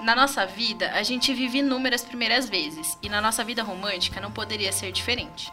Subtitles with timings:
[0.00, 4.30] Na nossa vida, a gente vive inúmeras primeiras vezes, e na nossa vida romântica não
[4.30, 5.52] poderia ser diferente.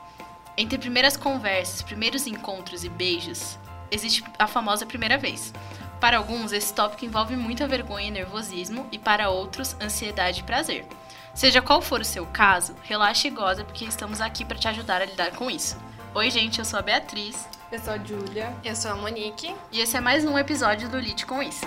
[0.56, 3.58] Entre primeiras conversas, primeiros encontros e beijos,
[3.90, 5.52] existe a famosa primeira vez.
[6.00, 10.86] Para alguns, esse tópico envolve muita vergonha e nervosismo, e para outros, ansiedade e prazer.
[11.34, 15.02] Seja qual for o seu caso, relaxe e goza, porque estamos aqui para te ajudar
[15.02, 15.76] a lidar com isso.
[16.14, 17.50] Oi, gente, eu sou a Beatriz.
[17.72, 18.56] Eu sou a Júlia.
[18.64, 19.54] Eu sou a Monique.
[19.72, 21.66] E esse é mais um episódio do Lite com Isso.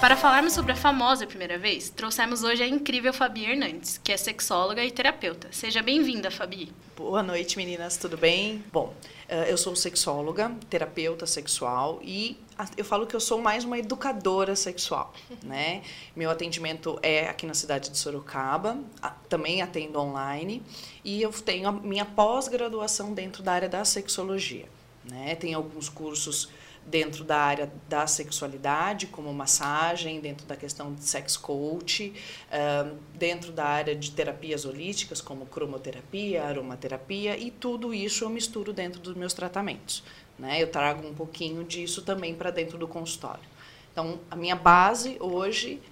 [0.00, 4.16] Para falarmos sobre a famosa primeira vez, trouxemos hoje a incrível Fabi Hernandes, que é
[4.16, 5.48] sexóloga e terapeuta.
[5.50, 6.72] Seja bem-vinda, Fabi.
[6.96, 8.64] Boa noite, meninas, tudo bem?
[8.72, 8.94] Bom,
[9.28, 12.38] eh, eu sou sexóloga, terapeuta sexual e
[12.76, 15.12] eu falo que eu sou mais uma educadora sexual,
[15.42, 15.82] né?
[16.14, 18.78] Meu atendimento é aqui na cidade de Sorocaba,
[19.28, 20.62] também atendo online
[21.04, 24.66] e eu tenho a minha pós-graduação dentro da área da sexologia,
[25.04, 25.34] né?
[25.34, 26.48] Tem alguns cursos
[26.90, 32.12] dentro da área da sexualidade, como massagem, dentro da questão de sex coach,
[33.14, 39.00] dentro da área de terapias holísticas, como cromoterapia, aromaterapia, e tudo isso eu misturo dentro
[39.00, 40.02] dos meus tratamentos.
[40.38, 40.62] Né?
[40.62, 43.58] Eu trago um pouquinho disso também para dentro do consultório.
[43.90, 45.82] Então, a minha base hoje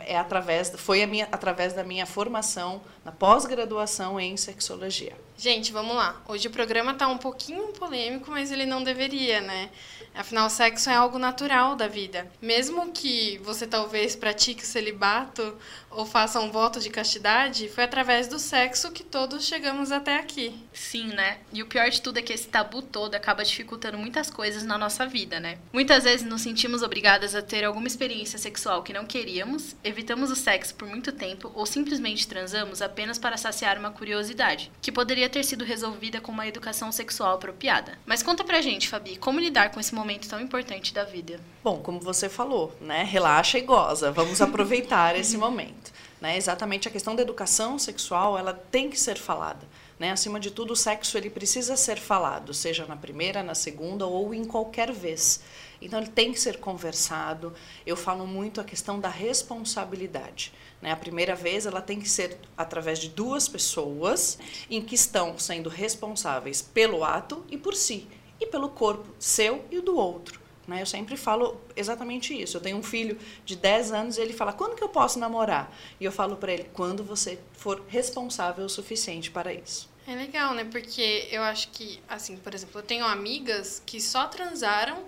[0.00, 5.16] é através, foi a minha, através da minha formação na pós-graduação em sexologia.
[5.38, 6.20] Gente, vamos lá.
[6.28, 9.70] Hoje o programa está um pouquinho polêmico, mas ele não deveria, né?
[10.14, 12.30] Afinal, sexo é algo natural da vida.
[12.40, 15.56] Mesmo que você talvez pratique o celibato
[15.90, 20.54] ou faça um voto de castidade, foi através do sexo que todos chegamos até aqui.
[20.72, 21.38] Sim, né?
[21.52, 24.78] E o pior de tudo é que esse tabu todo acaba dificultando muitas coisas na
[24.78, 25.58] nossa vida, né?
[25.72, 30.36] Muitas vezes nos sentimos obrigadas a ter alguma experiência sexual que não queríamos, evitamos o
[30.36, 35.44] sexo por muito tempo ou simplesmente transamos apenas para saciar uma curiosidade, que poderia ter
[35.44, 37.98] sido resolvida com uma educação sexual apropriada.
[38.06, 41.40] Mas conta pra gente, Fabi, como lidar com esse momento tão importante da vida?
[41.62, 43.02] Bom, como você falou, né?
[43.02, 44.12] Relaxa e goza.
[44.12, 45.92] Vamos aproveitar esse momento.
[46.20, 46.36] Né?
[46.36, 49.66] Exatamente a questão da educação sexual, ela tem que ser falada.
[49.98, 50.10] Né?
[50.10, 54.32] Acima de tudo, o sexo ele precisa ser falado, seja na primeira, na segunda ou
[54.34, 55.42] em qualquer vez.
[55.82, 57.52] Então, ele tem que ser conversado.
[57.86, 60.52] Eu falo muito a questão da responsabilidade.
[60.80, 60.90] Né?
[60.90, 64.38] A primeira vez ela tem que ser através de duas pessoas
[64.70, 68.08] em que estão sendo responsáveis pelo ato e por si,
[68.40, 70.40] e pelo corpo seu e do outro.
[70.66, 70.80] Né?
[70.82, 72.56] Eu sempre falo exatamente isso.
[72.56, 75.74] Eu tenho um filho de 10 anos e ele fala: quando que eu posso namorar?
[76.00, 79.88] E eu falo para ele: quando você for responsável o suficiente para isso.
[80.06, 80.64] É legal, né?
[80.64, 85.04] Porque eu acho que, assim, por exemplo, eu tenho amigas que só transaram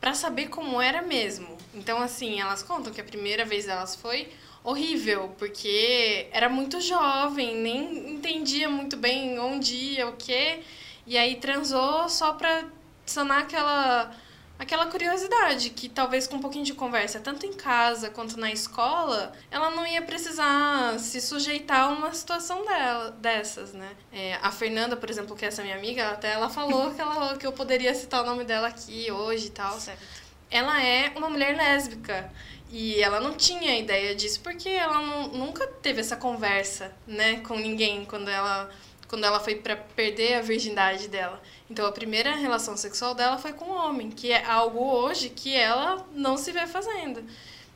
[0.00, 1.56] para saber como era mesmo.
[1.74, 4.28] Então, assim, elas contam que a primeira vez delas foi
[4.62, 10.60] horrível, porque era muito jovem, nem entendia muito bem onde ia, o quê.
[11.06, 12.64] E aí transou só pra
[13.04, 14.10] sanar aquela
[14.58, 19.32] aquela curiosidade que talvez com um pouquinho de conversa, tanto em casa quanto na escola,
[19.50, 23.90] ela não ia precisar se sujeitar a uma situação dela, dessas, né?
[24.12, 27.36] É, a Fernanda, por exemplo, que é essa minha amiga, até ela falou que, ela,
[27.36, 29.78] que eu poderia citar o nome dela aqui hoje e tal.
[29.78, 30.02] Certo.
[30.50, 32.30] Ela é uma mulher lésbica.
[32.70, 37.56] E ela não tinha ideia disso porque ela não, nunca teve essa conversa, né, com
[37.56, 38.68] ninguém quando ela
[39.08, 41.40] quando ela foi para perder a virgindade dela.
[41.70, 45.54] Então a primeira relação sexual dela foi com um homem, que é algo hoje que
[45.54, 47.24] ela não se vê fazendo.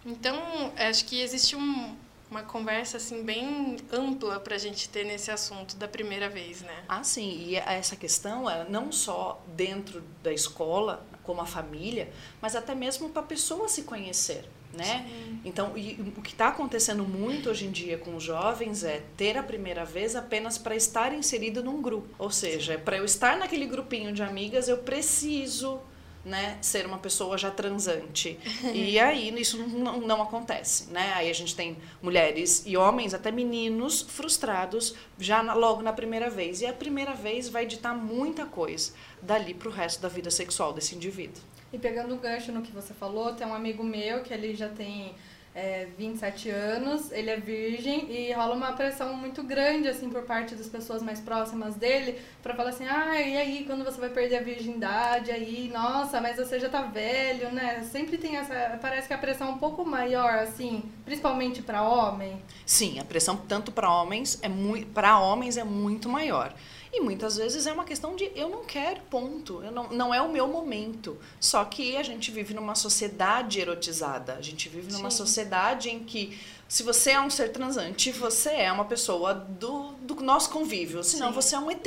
[0.04, 0.36] Então,
[0.76, 1.94] acho que existe um,
[2.30, 6.84] uma conversa assim bem ampla para a gente ter nesse assunto da primeira vez, né?
[6.88, 7.44] Ah, sim.
[7.46, 12.10] E essa questão é não só dentro da escola, como a família,
[12.40, 15.06] mas até mesmo para a pessoa se conhecer né?
[15.08, 15.40] Sim.
[15.44, 19.36] Então, e, o que está acontecendo muito hoje em dia com os jovens é ter
[19.36, 22.08] a primeira vez apenas para estar inserido num grupo.
[22.18, 25.80] Ou seja, para eu estar naquele grupinho de amigas, eu preciso
[26.24, 28.38] né, ser uma pessoa já transante.
[28.74, 31.12] E aí isso não, não acontece, né?
[31.14, 36.28] Aí a gente tem mulheres e homens, até meninos frustrados já na, logo na primeira
[36.28, 36.60] vez.
[36.60, 38.92] E a primeira vez vai ditar muita coisa
[39.22, 41.42] dali para o resto da vida sexual desse indivíduo.
[41.72, 44.68] E pegando o gancho no que você falou, tem um amigo meu que ele já
[44.68, 45.14] tem
[45.54, 50.54] é, 27 anos, ele é virgem e rola uma pressão muito grande assim por parte
[50.54, 54.38] das pessoas mais próximas dele para falar assim: "Ah, e aí quando você vai perder
[54.38, 57.82] a virgindade aí, nossa, mas você já tá velho, né?".
[57.90, 62.40] Sempre tem essa, parece que a pressão é um pouco maior assim, principalmente para homem.
[62.64, 66.54] Sim, a pressão tanto para homens é muito para homens é muito maior.
[66.92, 69.62] E muitas vezes é uma questão de eu não quero, ponto.
[69.62, 71.16] Eu não, não é o meu momento.
[71.38, 74.34] Só que a gente vive numa sociedade erotizada.
[74.34, 75.16] A gente vive numa Sim.
[75.18, 76.36] sociedade em que
[76.70, 81.02] se você é um ser transante, você é uma pessoa do, do nosso convívio.
[81.02, 81.34] Senão Sim.
[81.34, 81.84] você é um ET.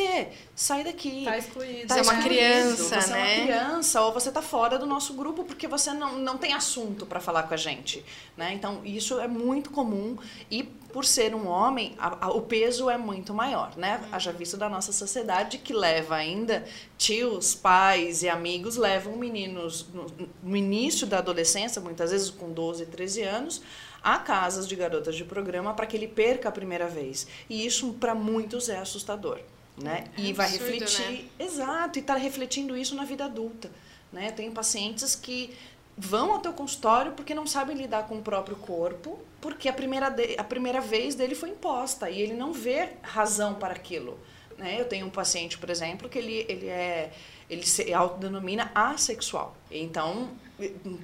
[0.53, 1.23] Sai daqui.
[1.23, 1.87] Tá excluído.
[1.87, 2.21] Você é uma né?
[2.21, 3.35] criança, você é né?
[3.37, 7.05] uma criança ou você tá fora do nosso grupo porque você não, não tem assunto
[7.05, 8.03] para falar com a gente,
[8.35, 8.53] né?
[8.53, 10.17] Então, isso é muito comum
[10.51, 14.03] e por ser um homem, a- a- o peso é muito maior, né?
[14.11, 16.65] Haja visto da nossa sociedade que leva ainda
[16.97, 20.07] tios, pais e amigos levam meninos no,
[20.43, 23.61] no início da adolescência, muitas vezes com 12, 13 anos,
[24.03, 27.25] a casas de garotas de programa para que ele perca a primeira vez.
[27.49, 29.39] E isso para muitos é assustador,
[29.77, 30.05] né?
[30.17, 31.25] É e vai absurdo, refletir né?
[31.39, 33.71] Exato, e está refletindo isso na vida adulta.
[34.11, 34.27] Né?
[34.27, 35.55] Eu tenho pacientes que
[35.97, 40.09] vão ao teu consultório porque não sabem lidar com o próprio corpo, porque a primeira,
[40.09, 44.19] de- a primeira vez dele foi imposta e ele não vê razão para aquilo.
[44.57, 44.79] Né?
[44.79, 47.11] Eu tenho um paciente, por exemplo, que ele, ele é
[47.49, 49.55] ele se autodenomina assexual.
[49.69, 50.29] Então,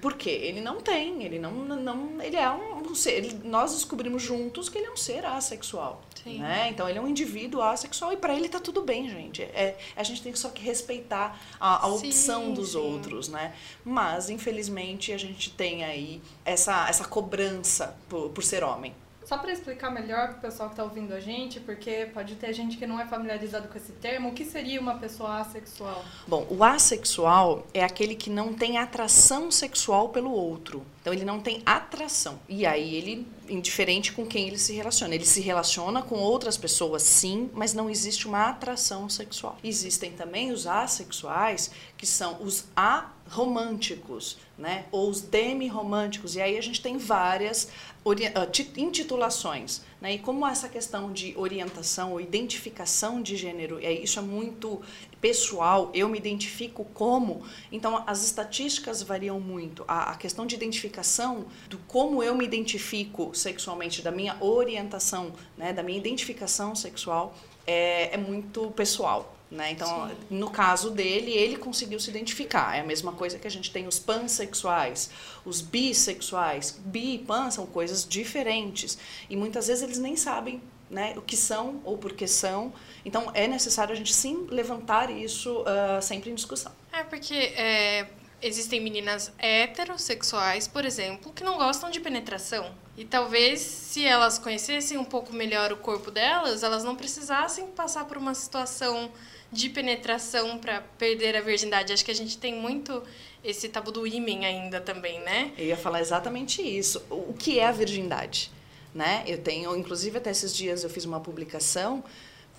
[0.02, 0.30] por quê?
[0.30, 4.70] Ele não tem, ele não, não ele é um, um ser, ele- nós descobrimos juntos
[4.70, 6.02] que ele é um ser assexual.
[6.24, 6.40] Sim.
[6.40, 6.68] Né?
[6.70, 9.42] Então, ele é um indivíduo assexual e para ele tá tudo bem, gente.
[9.42, 12.78] É, a gente tem só que respeitar a, a Sim, opção dos sim.
[12.78, 13.54] outros, né?
[13.86, 18.94] Mas, infelizmente, a gente tem aí essa, essa cobrança por, por ser homem.
[19.30, 22.78] Só para explicar melhor pro pessoal que tá ouvindo a gente, porque pode ter gente
[22.78, 26.04] que não é familiarizado com esse termo, o que seria uma pessoa assexual?
[26.28, 30.84] Bom, o assexual é aquele que não tem atração sexual pelo outro.
[31.02, 32.40] Então ele não tem atração.
[32.50, 35.14] E aí ele, indiferente com quem ele se relaciona.
[35.16, 39.58] Ele se relaciona com outras pessoas, sim, mas não existe uma atração sexual.
[39.64, 44.86] Existem também os assexuais, que são os aromânticos, né?
[44.92, 46.36] Ou os demiromânticos.
[46.36, 47.70] E aí a gente tem várias
[48.78, 49.82] intitulações.
[50.02, 50.16] Né?
[50.16, 54.82] E como essa questão de orientação ou identificação de gênero, é, isso é muito
[55.20, 59.84] pessoal, eu me identifico como, então as estatísticas variam muito.
[59.88, 65.74] A, a questão de identificação do como eu me identifico sexualmente, da minha orientação, né?
[65.74, 67.36] da minha identificação sexual,
[67.68, 69.39] é, é muito pessoal.
[69.52, 69.72] Né?
[69.72, 70.16] Então, Sim.
[70.30, 72.76] no caso dele, ele conseguiu se identificar.
[72.76, 75.10] É a mesma coisa que a gente tem os pansexuais,
[75.44, 76.80] os bissexuais.
[76.86, 78.98] Bi e pan são coisas diferentes.
[79.28, 82.72] E muitas vezes eles nem sabem né, o que são ou por que são.
[83.04, 86.72] Então, é necessário a gente sim levantar isso ah, sempre em discussão.
[86.92, 88.08] É porque é,
[88.42, 92.72] existem meninas heterossexuais, por exemplo, que não gostam de penetração.
[92.98, 98.06] E talvez se elas conhecessem um pouco melhor o corpo delas, elas não precisassem passar
[98.06, 99.12] por uma situação
[99.52, 101.94] de penetração para perder a virgindade.
[101.94, 103.04] Acho que a gente tem muito
[103.44, 105.52] esse tabu do ímen ainda também, né?
[105.58, 107.02] Eu ia falar exatamente isso.
[107.10, 108.52] O que é a virgindade?
[108.94, 109.24] Né?
[109.28, 112.04] Eu tenho, inclusive até esses dias eu fiz uma publicação,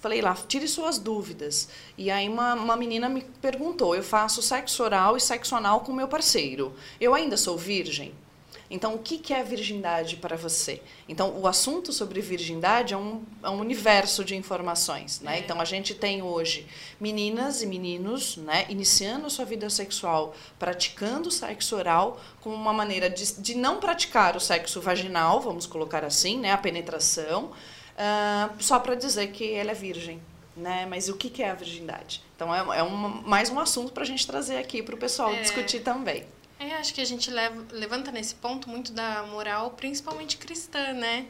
[0.00, 1.68] falei lá, tire suas dúvidas.
[1.98, 5.92] E aí uma, uma menina me perguntou, eu faço sexo oral e sexo anal com
[5.92, 6.74] meu parceiro.
[7.00, 8.14] Eu ainda sou virgem?
[8.70, 10.80] Então, o que é virgindade para você?
[11.08, 15.20] Então, o assunto sobre virgindade é um, é um universo de informações.
[15.20, 15.36] Né?
[15.36, 15.40] É.
[15.40, 16.66] Então, a gente tem hoje
[17.00, 23.10] meninas e meninos né, iniciando a sua vida sexual, praticando sexo oral, como uma maneira
[23.10, 27.50] de, de não praticar o sexo vaginal, vamos colocar assim, né, a penetração,
[27.98, 30.22] ah, só para dizer que ela é virgem.
[30.56, 30.86] Né?
[30.88, 32.22] Mas o que que é a virgindade?
[32.36, 35.32] Então, é, é um, mais um assunto para a gente trazer aqui para o pessoal
[35.32, 35.40] É.
[35.40, 36.24] discutir também.
[36.60, 41.26] É, acho que a gente leva, levanta nesse ponto muito da moral, principalmente cristã, né?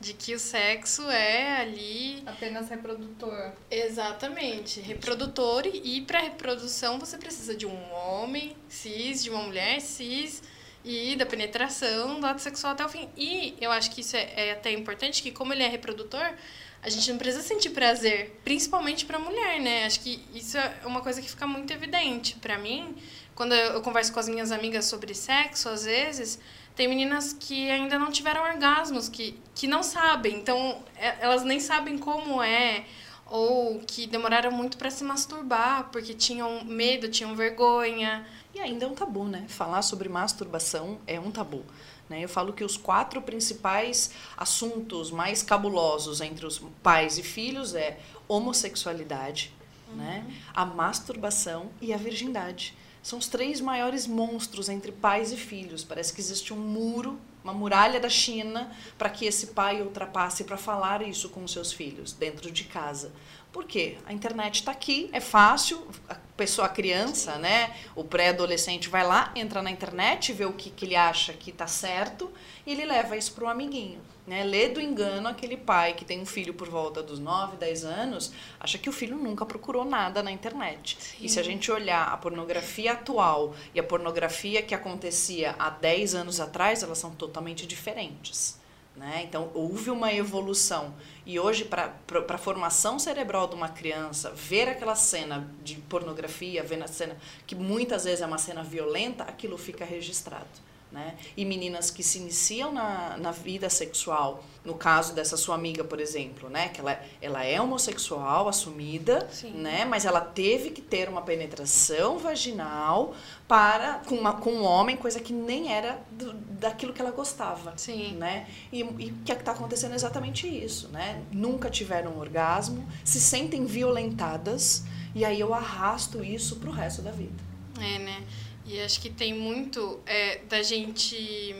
[0.00, 3.52] De que o sexo é ali Apenas reprodutor.
[3.70, 10.42] Exatamente, reprodutor e para reprodução você precisa de um homem cis, de uma mulher cis
[10.84, 13.08] e da penetração do ato sexual até o fim.
[13.16, 16.34] E eu acho que isso é, é até importante que como ele é reprodutor,
[16.82, 19.84] a gente não precisa sentir prazer, principalmente para mulher, né?
[19.84, 22.96] Acho que isso é uma coisa que fica muito evidente para mim
[23.34, 26.38] quando eu converso com as minhas amigas sobre sexo, às vezes
[26.74, 31.60] tem meninas que ainda não tiveram orgasmos, que, que não sabem, então é- elas nem
[31.60, 32.84] sabem como é
[33.26, 38.26] ou que demoraram muito para se masturbar porque tinham medo, tinham vergonha.
[38.54, 39.46] E ainda é um tabu, né?
[39.48, 41.64] Falar sobre masturbação é um tabu.
[42.10, 42.22] Né?
[42.22, 47.98] Eu falo que os quatro principais assuntos mais cabulosos entre os pais e filhos é
[48.28, 49.50] homossexualidade,
[49.96, 50.26] né?
[50.54, 52.76] a masturbação e a virgindade.
[53.02, 55.82] São os três maiores monstros entre pais e filhos.
[55.82, 60.56] Parece que existe um muro, uma muralha da China, para que esse pai ultrapasse para
[60.56, 63.10] falar isso com os seus filhos dentro de casa.
[63.52, 63.98] Por quê?
[64.06, 69.30] A internet está aqui, é fácil, a pessoa, a criança, né, o pré-adolescente vai lá,
[69.34, 72.30] entra na internet, vê o que, que ele acha que está certo
[72.64, 74.00] e ele leva isso para o amiguinho.
[74.26, 74.44] Né?
[74.44, 78.32] Lê do engano aquele pai que tem um filho por volta dos 9, 10 anos,
[78.60, 80.96] acha que o filho nunca procurou nada na internet.
[81.20, 86.14] E se a gente olhar a pornografia atual e a pornografia que acontecia há 10
[86.14, 88.60] anos atrás, elas são totalmente diferentes.
[88.94, 89.22] Né?
[89.24, 90.94] Então, houve uma evolução.
[91.24, 91.94] E hoje, para
[92.28, 97.54] a formação cerebral de uma criança, ver aquela cena de pornografia, ver a cena que
[97.54, 100.71] muitas vezes é uma cena violenta, aquilo fica registrado.
[100.92, 101.14] Né?
[101.34, 105.98] E meninas que se iniciam na, na vida sexual, no caso dessa sua amiga, por
[105.98, 106.68] exemplo, né?
[106.68, 109.86] que ela, ela é homossexual assumida, né?
[109.86, 113.14] mas ela teve que ter uma penetração vaginal
[113.48, 117.72] para com, uma, com um homem, coisa que nem era do, daquilo que ela gostava.
[117.78, 118.12] Sim.
[118.16, 118.46] Né?
[118.70, 118.94] E, o
[119.24, 120.88] que é está acontecendo é exatamente isso.
[120.88, 121.22] Né?
[121.32, 124.84] Nunca tiveram um orgasmo, se sentem violentadas,
[125.14, 127.52] e aí eu arrasto isso para o resto da vida.
[127.80, 128.22] É, né?
[128.64, 131.54] E acho que tem muito é, da gente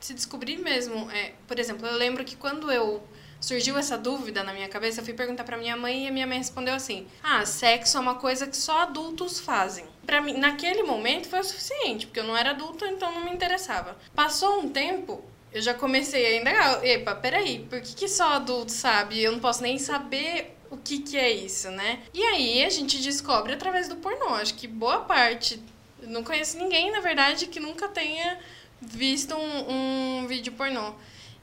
[0.00, 1.10] se descobrir mesmo.
[1.10, 3.02] É, por exemplo, eu lembro que quando eu
[3.40, 6.26] surgiu essa dúvida na minha cabeça, eu fui perguntar para minha mãe e a minha
[6.26, 9.84] mãe respondeu assim: "Ah, sexo é uma coisa que só adultos fazem".
[10.06, 13.30] Para mim, naquele momento foi o suficiente, porque eu não era adulta, então não me
[13.32, 13.96] interessava.
[14.14, 18.74] Passou um tempo, eu já comecei a indagar, epa, peraí, por que, que só adultos
[18.74, 19.20] sabe?
[19.20, 22.00] Eu não posso nem saber o que, que é isso, né?
[22.14, 24.34] E aí a gente descobre através do pornô.
[24.34, 25.62] Acho que boa parte
[26.02, 28.38] não conheço ninguém, na verdade, que nunca tenha
[28.80, 30.94] visto um, um vídeo pornô.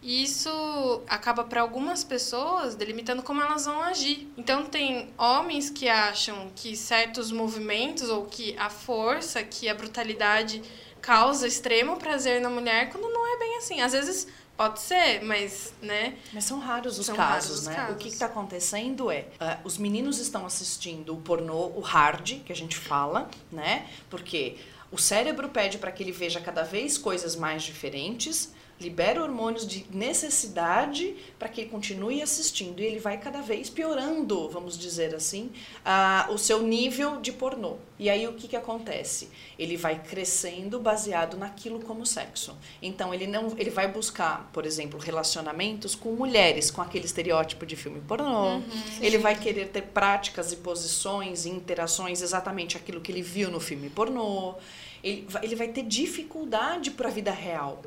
[0.02, 4.32] E isso acaba para algumas pessoas delimitando como elas vão agir.
[4.38, 10.62] Então tem homens que acham que certos movimentos ou que a força, que a brutalidade
[11.02, 13.82] causa extremo prazer na mulher, quando não é bem assim.
[13.82, 14.28] Às vezes
[14.60, 16.18] Pode ser, mas, né?
[16.34, 17.76] Mas são raros os São casos, raros os né?
[17.76, 17.96] casos.
[17.96, 22.52] O que está acontecendo é, uh, os meninos estão assistindo o pornô, o hard, que
[22.52, 23.88] a gente fala, né?
[24.10, 24.58] Porque
[24.92, 29.86] o cérebro pede para que ele veja cada vez coisas mais diferentes, libera hormônios de
[29.92, 35.52] necessidade para que ele continue assistindo e ele vai cada vez piorando, vamos dizer assim,
[35.86, 37.76] uh, o seu nível de pornô.
[37.98, 39.30] E aí o que, que acontece?
[39.58, 42.58] Ele vai crescendo baseado naquilo como sexo.
[42.82, 47.76] Então ele não, ele vai buscar, por exemplo, relacionamentos com mulheres, com aquele estereótipo de
[47.76, 48.56] filme pornô.
[48.56, 48.64] Uhum,
[49.02, 53.60] ele vai querer ter práticas e posições e interações exatamente aquilo que ele viu no
[53.60, 54.56] filme pornô.
[55.04, 57.82] Ele ele vai ter dificuldade para a vida real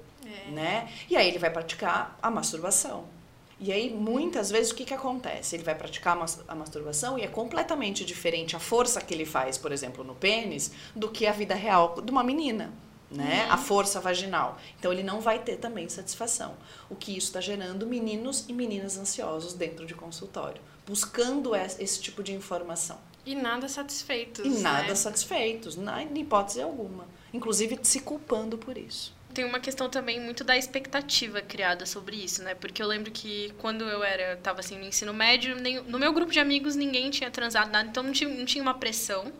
[0.50, 0.88] né?
[1.09, 3.07] E aí ele vai praticar a masturbação.
[3.64, 5.55] E aí, muitas vezes, o que, que acontece?
[5.55, 9.71] Ele vai praticar a masturbação e é completamente diferente a força que ele faz, por
[9.71, 12.73] exemplo, no pênis, do que a vida real de uma menina.
[13.09, 13.45] Né?
[13.45, 13.52] Uhum.
[13.52, 14.59] A força vaginal.
[14.76, 16.57] Então, ele não vai ter também satisfação.
[16.91, 22.21] O que isso está gerando meninos e meninas ansiosos dentro de consultório, buscando esse tipo
[22.21, 22.99] de informação.
[23.25, 24.45] E nada satisfeitos.
[24.45, 24.95] E nada né?
[24.97, 27.07] satisfeitos, na hipótese alguma.
[27.33, 29.14] Inclusive se culpando por isso.
[29.35, 32.55] Tem uma questão também muito da expectativa criada sobre isso, né?
[32.55, 36.12] Porque eu lembro que quando eu era, tava assim no ensino médio, nem, no meu
[36.12, 39.33] grupo de amigos ninguém tinha transado nada, então não tinha, não tinha uma pressão.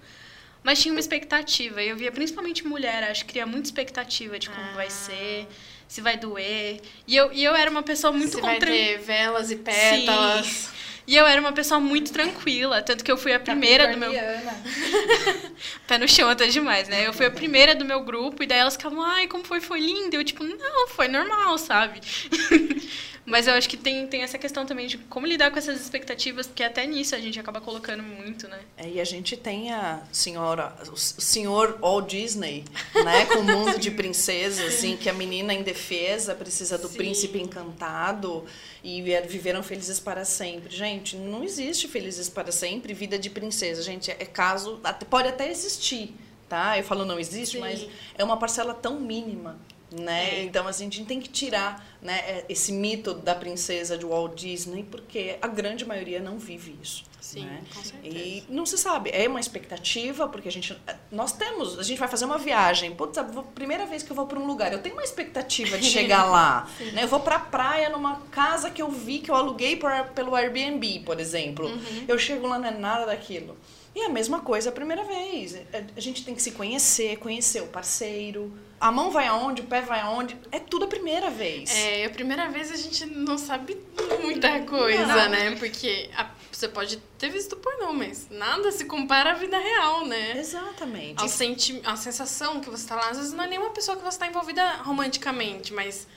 [0.65, 1.83] Mas tinha uma expectativa.
[1.83, 4.73] E eu via principalmente mulher, acho que cria muita expectativa de como Ah.
[4.75, 5.49] vai ser,
[5.89, 6.81] se vai doer.
[7.07, 10.47] E eu, e eu era uma pessoa muito vai contra- ter velas e pétalas.
[10.47, 10.69] Sim.
[11.07, 14.13] E eu era uma pessoa muito tranquila, tanto que eu fui a primeira do meu.
[15.87, 17.07] Pé no chão até demais, né?
[17.07, 19.61] Eu fui a primeira do meu grupo, e daí elas ficavam, ai, como foi?
[19.61, 20.15] Foi lindo.
[20.15, 22.01] Eu, tipo, não, foi normal, sabe?
[23.25, 26.47] Mas eu acho que tem, tem essa questão também de como lidar com essas expectativas,
[26.49, 28.59] porque até nisso a gente acaba colocando muito, né?
[28.77, 32.65] É, e a gente tem a senhora, o senhor Walt Disney,
[33.05, 36.97] né, com o mundo de princesa, assim, que a menina indefesa precisa do Sim.
[36.97, 38.45] príncipe encantado
[38.83, 40.75] e vi- viveram felizes para sempre.
[40.75, 45.49] Gente, não existe felizes para sempre, vida de princesa, gente, é caso, até- pode até
[45.49, 46.13] existir,
[46.49, 46.77] tá?
[46.77, 47.61] Eu falo não existe, Sim.
[47.61, 47.87] mas
[48.19, 49.59] é uma parcela tão mínima.
[49.93, 50.41] Né?
[50.41, 50.43] É.
[50.45, 54.35] Então, assim, a gente tem que tirar né, é, esse mito da princesa de Walt
[54.35, 57.05] Disney, porque a grande maioria não vive isso.
[57.21, 57.63] Sim, né?
[57.73, 58.19] com certeza.
[58.19, 60.77] E não se sabe, é uma expectativa, porque a gente.
[61.11, 62.95] Nós temos, a gente vai fazer uma viagem.
[62.95, 65.89] Putz, a primeira vez que eu vou para um lugar, eu tenho uma expectativa de
[65.89, 66.69] chegar lá.
[66.93, 67.05] né?
[67.05, 71.01] Eu vou pra praia numa casa que eu vi, que eu aluguei por, pelo Airbnb,
[71.07, 71.71] por exemplo.
[72.09, 73.57] Eu chego lá, não é nada daquilo.
[73.95, 75.55] E a mesma coisa a primeira vez.
[75.55, 78.53] É, A gente tem que se conhecer, conhecer o parceiro.
[78.81, 80.37] A mão vai aonde, o pé vai aonde.
[80.51, 81.71] É tudo a primeira vez.
[81.71, 83.77] É, a primeira vez a gente não sabe
[84.23, 85.29] muita coisa, Não.
[85.29, 85.57] né?
[85.57, 90.39] Porque a- você pode ter visto pornô, mas nada se compara à vida real, né?
[90.39, 91.21] Exatamente.
[91.21, 94.03] Ao senti a sensação que você tá lá, às vezes não é nenhuma pessoa que
[94.03, 96.09] você tá envolvida romanticamente, mas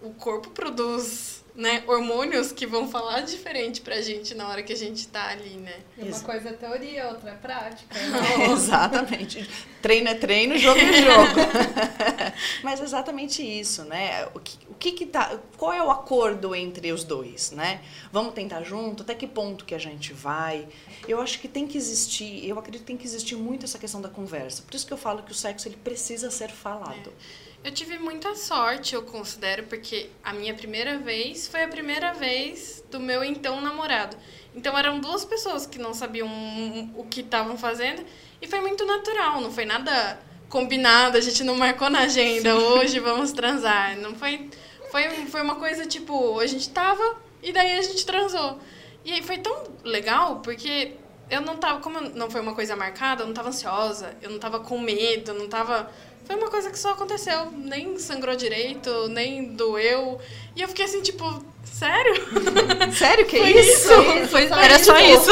[0.00, 4.76] o corpo produz, né, hormônios que vão falar diferente pra gente na hora que a
[4.76, 5.74] gente tá ali, né?
[5.96, 7.94] E uma coisa é teoria, outra é prática.
[8.52, 9.48] exatamente.
[9.80, 11.40] Treino é treino, jogo é jogo.
[12.64, 14.26] Mas é exatamente isso, né?
[14.34, 17.80] O que, o que que tá, qual é o acordo entre os dois, né?
[18.10, 19.04] Vamos tentar junto?
[19.04, 20.66] Até que ponto que a gente vai?
[21.06, 24.00] Eu acho que tem que existir, eu acredito que tem que existir muito essa questão
[24.00, 24.62] da conversa.
[24.62, 27.12] Por isso que eu falo que o sexo ele precisa ser falado.
[27.64, 32.84] Eu tive muita sorte, eu considero, porque a minha primeira vez foi a primeira vez
[32.90, 34.16] do meu então namorado.
[34.54, 36.28] Então eram duas pessoas que não sabiam
[36.94, 38.04] o que estavam fazendo
[38.40, 43.00] e foi muito natural, não foi nada combinado, a gente não marcou na agenda, hoje
[43.00, 43.96] vamos transar.
[43.96, 44.50] Não foi,
[44.90, 48.60] foi, foi uma coisa tipo, a gente tava e daí a gente transou.
[49.06, 50.96] E aí foi tão legal porque
[51.30, 54.38] eu não tava, como não foi uma coisa marcada, eu não tava ansiosa, eu não
[54.38, 55.90] tava com medo, eu não tava.
[56.24, 57.50] Foi uma coisa que só aconteceu.
[57.52, 60.20] Nem sangrou direito, nem doeu.
[60.56, 61.24] E eu fiquei assim, tipo,
[61.64, 62.14] sério?
[62.96, 63.92] Sério que foi isso?
[63.92, 64.28] isso?
[64.28, 65.30] Foi, era só isso.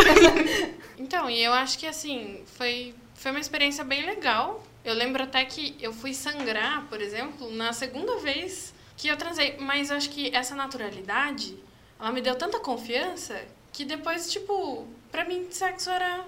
[0.98, 4.62] então, e eu acho que assim, foi, foi uma experiência bem legal.
[4.84, 9.56] Eu lembro até que eu fui sangrar, por exemplo, na segunda vez que eu transei.
[9.58, 11.56] Mas eu acho que essa naturalidade,
[11.98, 13.40] ela me deu tanta confiança
[13.72, 16.24] que depois, tipo, pra mim, sexo era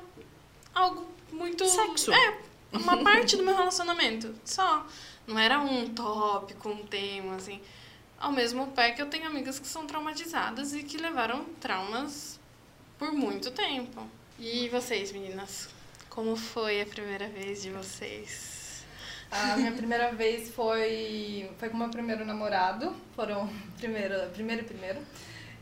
[0.75, 1.67] algo muito.
[1.67, 2.13] Sexo?
[2.13, 2.39] É,
[2.81, 4.35] uma parte do meu relacionamento.
[4.45, 4.87] Só.
[5.27, 7.61] Não era um tópico, um tema, assim.
[8.19, 12.39] Ao mesmo pé que eu tenho amigas que são traumatizadas e que levaram traumas
[12.99, 14.07] por muito tempo.
[14.39, 15.69] E vocês, meninas?
[16.11, 18.85] Como foi a primeira vez de vocês?
[19.31, 22.95] A minha primeira vez foi, foi com o meu primeiro namorado.
[23.17, 25.01] Foram primeiro, primeiro e primeiro.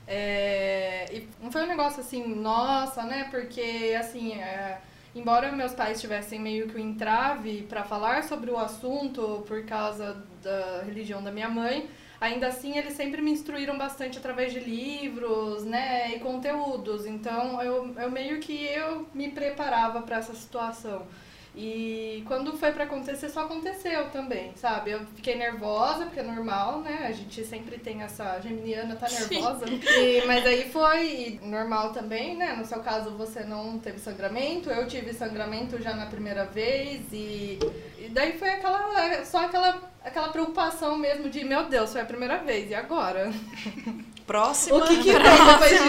[0.07, 3.29] É, e não foi um negócio assim, nossa, né?
[3.31, 4.81] Porque, assim, é,
[5.15, 10.23] embora meus pais tivessem meio que um entrave para falar sobre o assunto por causa
[10.43, 11.89] da religião da minha mãe,
[12.21, 16.15] ainda assim eles sempre me instruíram bastante através de livros, né?
[16.15, 17.07] E conteúdos.
[17.07, 21.07] Então, eu, eu meio que eu me preparava para essa situação.
[21.55, 24.93] E quando foi para acontecer, só aconteceu também, sabe?
[24.93, 27.07] Eu fiquei nervosa, porque é normal, né?
[27.07, 29.67] A gente sempre tem essa geminiana tá nervosa.
[30.03, 32.55] E, mas aí foi normal também, né?
[32.55, 37.59] No seu caso, você não teve sangramento, eu tive sangramento já na primeira vez e,
[37.99, 42.39] e daí foi aquela só aquela aquela preocupação mesmo de, meu Deus, foi a primeira
[42.39, 43.31] vez, e agora?
[44.27, 44.77] Próxima.
[44.79, 45.83] O que, que vem depois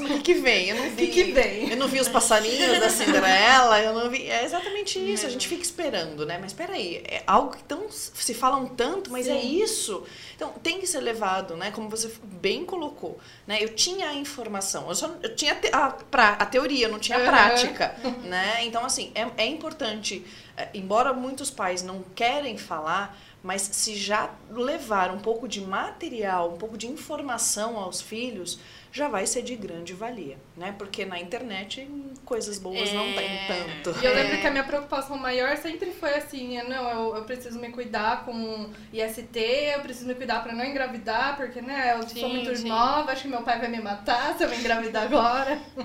[0.00, 0.68] o que, que vem?
[0.68, 0.90] Eu não vi.
[0.90, 1.70] O que, que vem?
[1.70, 4.28] Eu não vi os passarinhos da Cinderela, eu não vi.
[4.28, 6.38] É exatamente isso, a gente fica esperando, né?
[6.40, 9.38] Mas peraí, é algo que tão, se falam tanto, mas é Sim.
[9.38, 10.04] é isso.
[10.34, 11.70] Então, tem que ser levado, né?
[11.70, 13.18] Como você bem colocou.
[13.46, 13.62] Né?
[13.62, 17.18] Eu tinha a informação, eu, só, eu tinha a, pra, a teoria, eu não tinha
[17.18, 17.94] a prática.
[18.24, 18.64] Né?
[18.64, 20.24] Então, assim, é, é importante,
[20.56, 26.54] é, embora muitos pais não querem falar, mas se já levar um pouco de material,
[26.54, 28.58] um pouco de informação aos filhos,
[28.94, 30.72] já vai ser de grande valia, né?
[30.78, 31.90] Porque na internet
[32.24, 32.94] coisas boas é...
[32.94, 33.46] não tem é.
[33.48, 34.00] tanto.
[34.00, 37.58] E eu lembro que a minha preocupação maior sempre foi assim, não, eu, eu preciso
[37.58, 39.36] me cuidar com IST,
[39.74, 42.68] eu preciso me cuidar para não engravidar, porque, né, eu sim, sou muito sim.
[42.68, 45.60] nova, acho que meu pai vai me matar se eu me engravidar agora.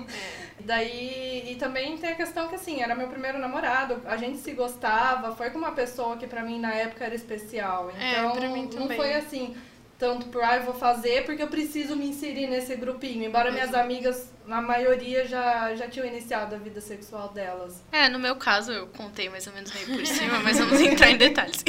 [0.60, 0.62] É.
[0.62, 4.52] Daí, e também tem a questão que, assim, era meu primeiro namorado, a gente se
[4.52, 7.90] gostava, foi com uma pessoa que pra mim na época era especial.
[7.98, 9.56] É, então, é, não foi assim,
[10.00, 13.22] tanto por, ah, eu vou fazer porque eu preciso me inserir nesse grupinho.
[13.22, 17.84] Embora minhas amigas, na maioria, já, já tinham iniciado a vida sexual delas.
[17.92, 21.10] É, no meu caso, eu contei mais ou menos meio por cima, mas vamos entrar
[21.10, 21.62] em detalhes.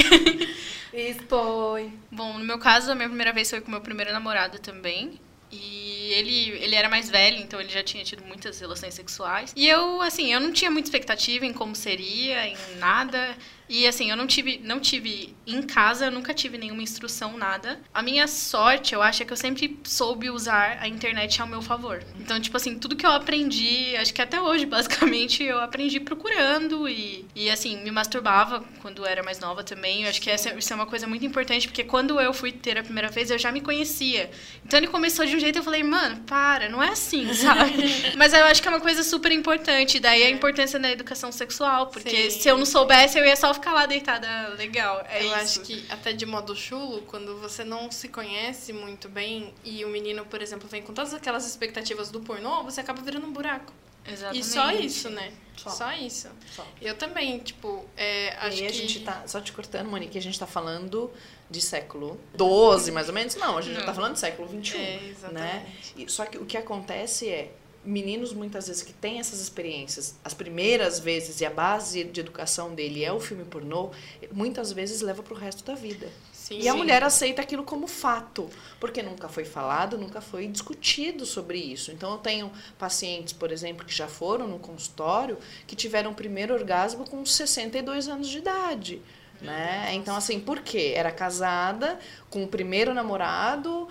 [0.94, 1.94] Expõe.
[2.10, 5.20] Bom, no meu caso, a minha primeira vez foi com meu primeiro namorado também.
[5.52, 9.52] E ele, ele era mais velho, então ele já tinha tido muitas relações sexuais.
[9.54, 13.36] E eu, assim, eu não tinha muita expectativa em como seria, em nada.
[13.72, 17.80] E assim, eu não tive, não tive em casa, eu nunca tive nenhuma instrução, nada.
[17.94, 21.62] A minha sorte, eu acho, é que eu sempre soube usar a internet ao meu
[21.62, 22.04] favor.
[22.20, 26.90] Então, tipo assim, tudo que eu aprendi, acho que até hoje, basicamente, eu aprendi procurando
[26.90, 30.04] e, e assim, me masturbava quando era mais nova também.
[30.04, 32.78] Eu acho que essa, isso é uma coisa muito importante, porque quando eu fui ter
[32.78, 34.30] a primeira vez, eu já me conhecia.
[34.66, 38.18] Então ele começou de um jeito, eu falei, mano, para, não é assim, sabe?
[38.18, 39.98] Mas eu acho que é uma coisa super importante.
[39.98, 40.30] Daí a é.
[40.30, 42.42] importância da educação sexual, porque Sim.
[42.42, 45.06] se eu não soubesse, eu ia só ficar lá deitada legal.
[45.08, 45.36] É eu isso.
[45.36, 49.89] acho que, até de modo chulo, quando você não se conhece muito bem e o
[49.89, 53.71] menino, por exemplo, vem com todas aquelas expectativas do pornô, você acaba virando um buraco.
[54.06, 54.41] Exatamente.
[54.41, 55.32] E só isso, né?
[55.56, 56.28] Só, só isso.
[56.56, 56.65] Só.
[56.82, 58.74] Eu também, tipo, é, acho e a que...
[58.74, 61.12] gente tá, só te cortando, Monique, a gente tá falando
[61.50, 63.36] de século XII, mais ou menos.
[63.36, 63.86] Não, a gente não.
[63.86, 65.34] tá falando de século XXI, é, exatamente.
[65.34, 65.74] né?
[65.97, 67.52] E, só que o que acontece é,
[67.84, 72.74] meninos muitas vezes que têm essas experiências, as primeiras vezes e a base de educação
[72.74, 73.91] dele é o filme pornô,
[74.32, 76.08] muitas vezes leva para o resto da vida.
[76.32, 81.26] Sim, e a mulher aceita aquilo como fato, porque nunca foi falado, nunca foi discutido
[81.26, 81.91] sobre isso.
[81.91, 86.54] Então eu tenho pacientes, por exemplo, que já foram no consultório, que tiveram o primeiro
[86.54, 89.02] orgasmo com 62 anos de idade.
[89.41, 89.96] Né?
[89.96, 90.94] Então, assim, por quê?
[90.96, 93.88] Era casada com o primeiro namorado,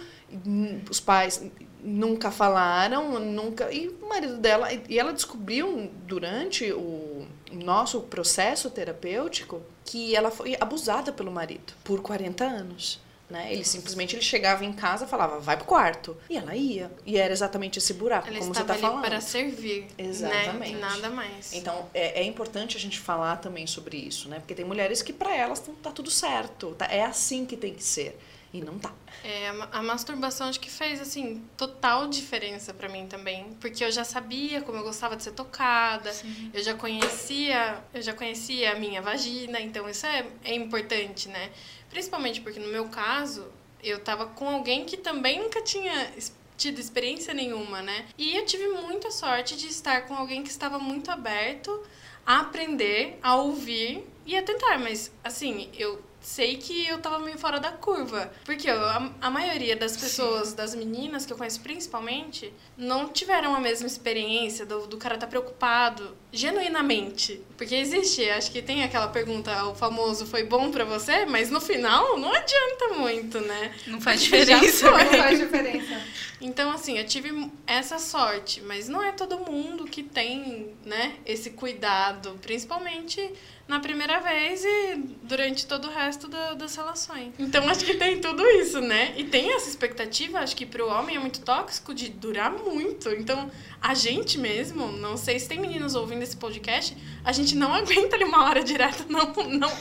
[0.88, 1.42] os pais
[1.82, 3.72] nunca falaram, nunca.
[3.72, 4.68] E o marido dela.
[4.88, 12.00] E ela descobriu durante o nosso processo terapêutico que ela foi abusada pelo marido por
[12.00, 13.00] 40 anos.
[13.30, 13.52] Né?
[13.52, 16.16] Ele simplesmente ele chegava em casa e falava, vai pro quarto.
[16.28, 16.90] E ela ia.
[17.06, 19.02] E era exatamente esse buraco, Ela como você tá ali falando.
[19.02, 19.86] para servir.
[19.96, 20.72] Exatamente.
[20.74, 20.78] Né?
[20.78, 21.52] E nada mais.
[21.52, 24.40] Então, é, é importante a gente falar também sobre isso, né?
[24.40, 26.86] Porque tem mulheres que para elas tá, tá tudo certo, tá?
[26.86, 28.18] é assim que tem que ser.
[28.52, 28.92] E não tá.
[29.22, 33.52] É, a ma- a masturbação acho que fez, assim, total diferença pra mim também.
[33.60, 36.10] Porque eu já sabia como eu gostava de ser tocada,
[36.52, 41.50] eu já conhecia, eu já conhecia a minha vagina, então isso é, é importante, né?
[41.90, 43.46] Principalmente porque no meu caso,
[43.82, 46.12] eu tava com alguém que também nunca tinha
[46.56, 48.06] tido experiência nenhuma, né?
[48.18, 51.82] E eu tive muita sorte de estar com alguém que estava muito aberto
[52.26, 57.38] a aprender, a ouvir e a tentar, mas assim, eu sei que eu tava meio
[57.38, 58.30] fora da curva.
[58.44, 63.54] Porque eu- a, a maioria das pessoas, das meninas que eu conheço principalmente, não tiveram
[63.54, 67.40] a mesma experiência do, do cara estar preocupado genuinamente.
[67.56, 71.60] Porque existe, acho que tem aquela pergunta, o famoso foi bom pra você, mas no
[71.60, 73.72] final não adianta muito, né?
[73.86, 74.90] Não faz diferença.
[74.90, 76.00] Não faz diferença.
[76.40, 81.50] Então, assim, eu tive essa sorte, mas não é todo mundo que tem, né, esse
[81.50, 83.30] cuidado, principalmente
[83.68, 87.34] na primeira vez e durante todo o resto da- das relações.
[87.38, 89.12] Então, acho que tem tudo isso, né?
[89.18, 93.10] E tem essa expectativa, acho que pro homem é muito tóxico de durar muito.
[93.10, 97.72] Então, a gente mesmo, não sei se tem meninos ouvindo esse podcast, a gente não
[97.74, 99.72] aguenta ali uma hora direto, não, não,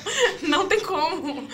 [0.43, 1.47] não tem como.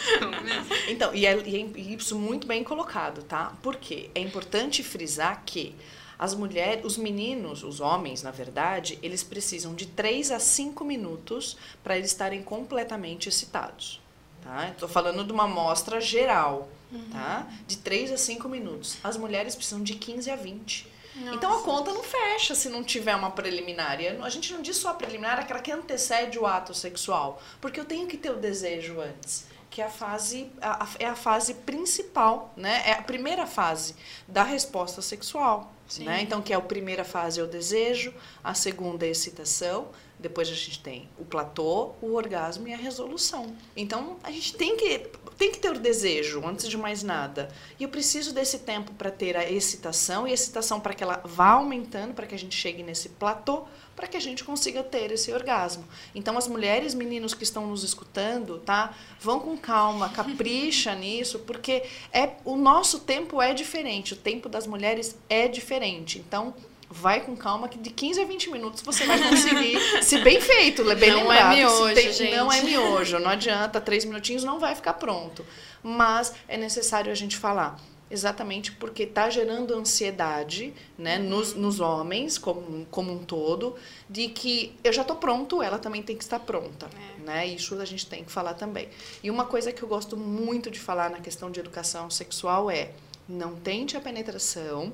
[0.87, 3.53] Então, e é, e é isso muito bem colocado, tá?
[3.61, 5.75] Porque é importante frisar que
[6.17, 11.57] as mulheres, os meninos, os homens, na verdade, eles precisam de 3 a 5 minutos
[11.83, 14.01] para eles estarem completamente excitados.
[14.41, 14.69] Tá?
[14.69, 16.69] Estou falando de uma amostra geral,
[17.11, 17.47] tá?
[17.67, 18.97] De 3 a 5 minutos.
[19.03, 20.94] As mulheres precisam de 15 a 20.
[21.33, 24.01] Então a conta não fecha se não tiver uma preliminar.
[24.01, 27.41] E A gente não diz só a preliminar, aquela que antecede o ato sexual.
[27.61, 29.45] Porque eu tenho que ter o desejo antes.
[29.69, 32.81] Que é a fase, a- é a fase principal, né?
[32.85, 33.95] É a primeira fase
[34.27, 35.71] da resposta sexual.
[35.99, 36.21] Né?
[36.21, 38.11] Então, que é a primeira fase é o desejo,
[38.43, 42.77] a segunda é a excitação, depois a gente tem o platô, o orgasmo e a
[42.77, 43.55] resolução.
[43.75, 47.49] Então, a gente tem que, tem que ter o desejo, antes de mais nada.
[47.79, 51.21] E eu preciso desse tempo para ter a excitação, e a excitação para que ela
[51.25, 55.11] vá aumentando, para que a gente chegue nesse platô, para que a gente consiga ter
[55.11, 55.85] esse orgasmo.
[56.13, 58.93] Então, as mulheres, meninos que estão nos escutando, tá?
[59.19, 64.67] Vão com calma, capricha nisso, porque é o nosso tempo é diferente, o tempo das
[64.67, 66.19] mulheres é diferente.
[66.19, 66.53] Então,
[66.89, 70.83] vai com calma que de 15 a 20 minutos você vai conseguir, se bem feito,
[70.95, 71.53] bem Não lembrado.
[71.53, 72.35] é miojo, tem- gente.
[72.35, 75.45] Não é miojo, não adianta, três minutinhos não vai ficar pronto.
[75.83, 77.79] Mas é necessário a gente falar.
[78.09, 83.75] Exatamente porque está gerando ansiedade né, nos, nos homens, como, como um todo,
[84.07, 86.87] de que eu já estou pronto, ela também tem que estar pronta.
[87.25, 87.47] Né?
[87.47, 88.89] Isso a gente tem que falar também.
[89.23, 92.91] E uma coisa que eu gosto muito de falar na questão de educação sexual é
[93.27, 94.93] não tente a penetração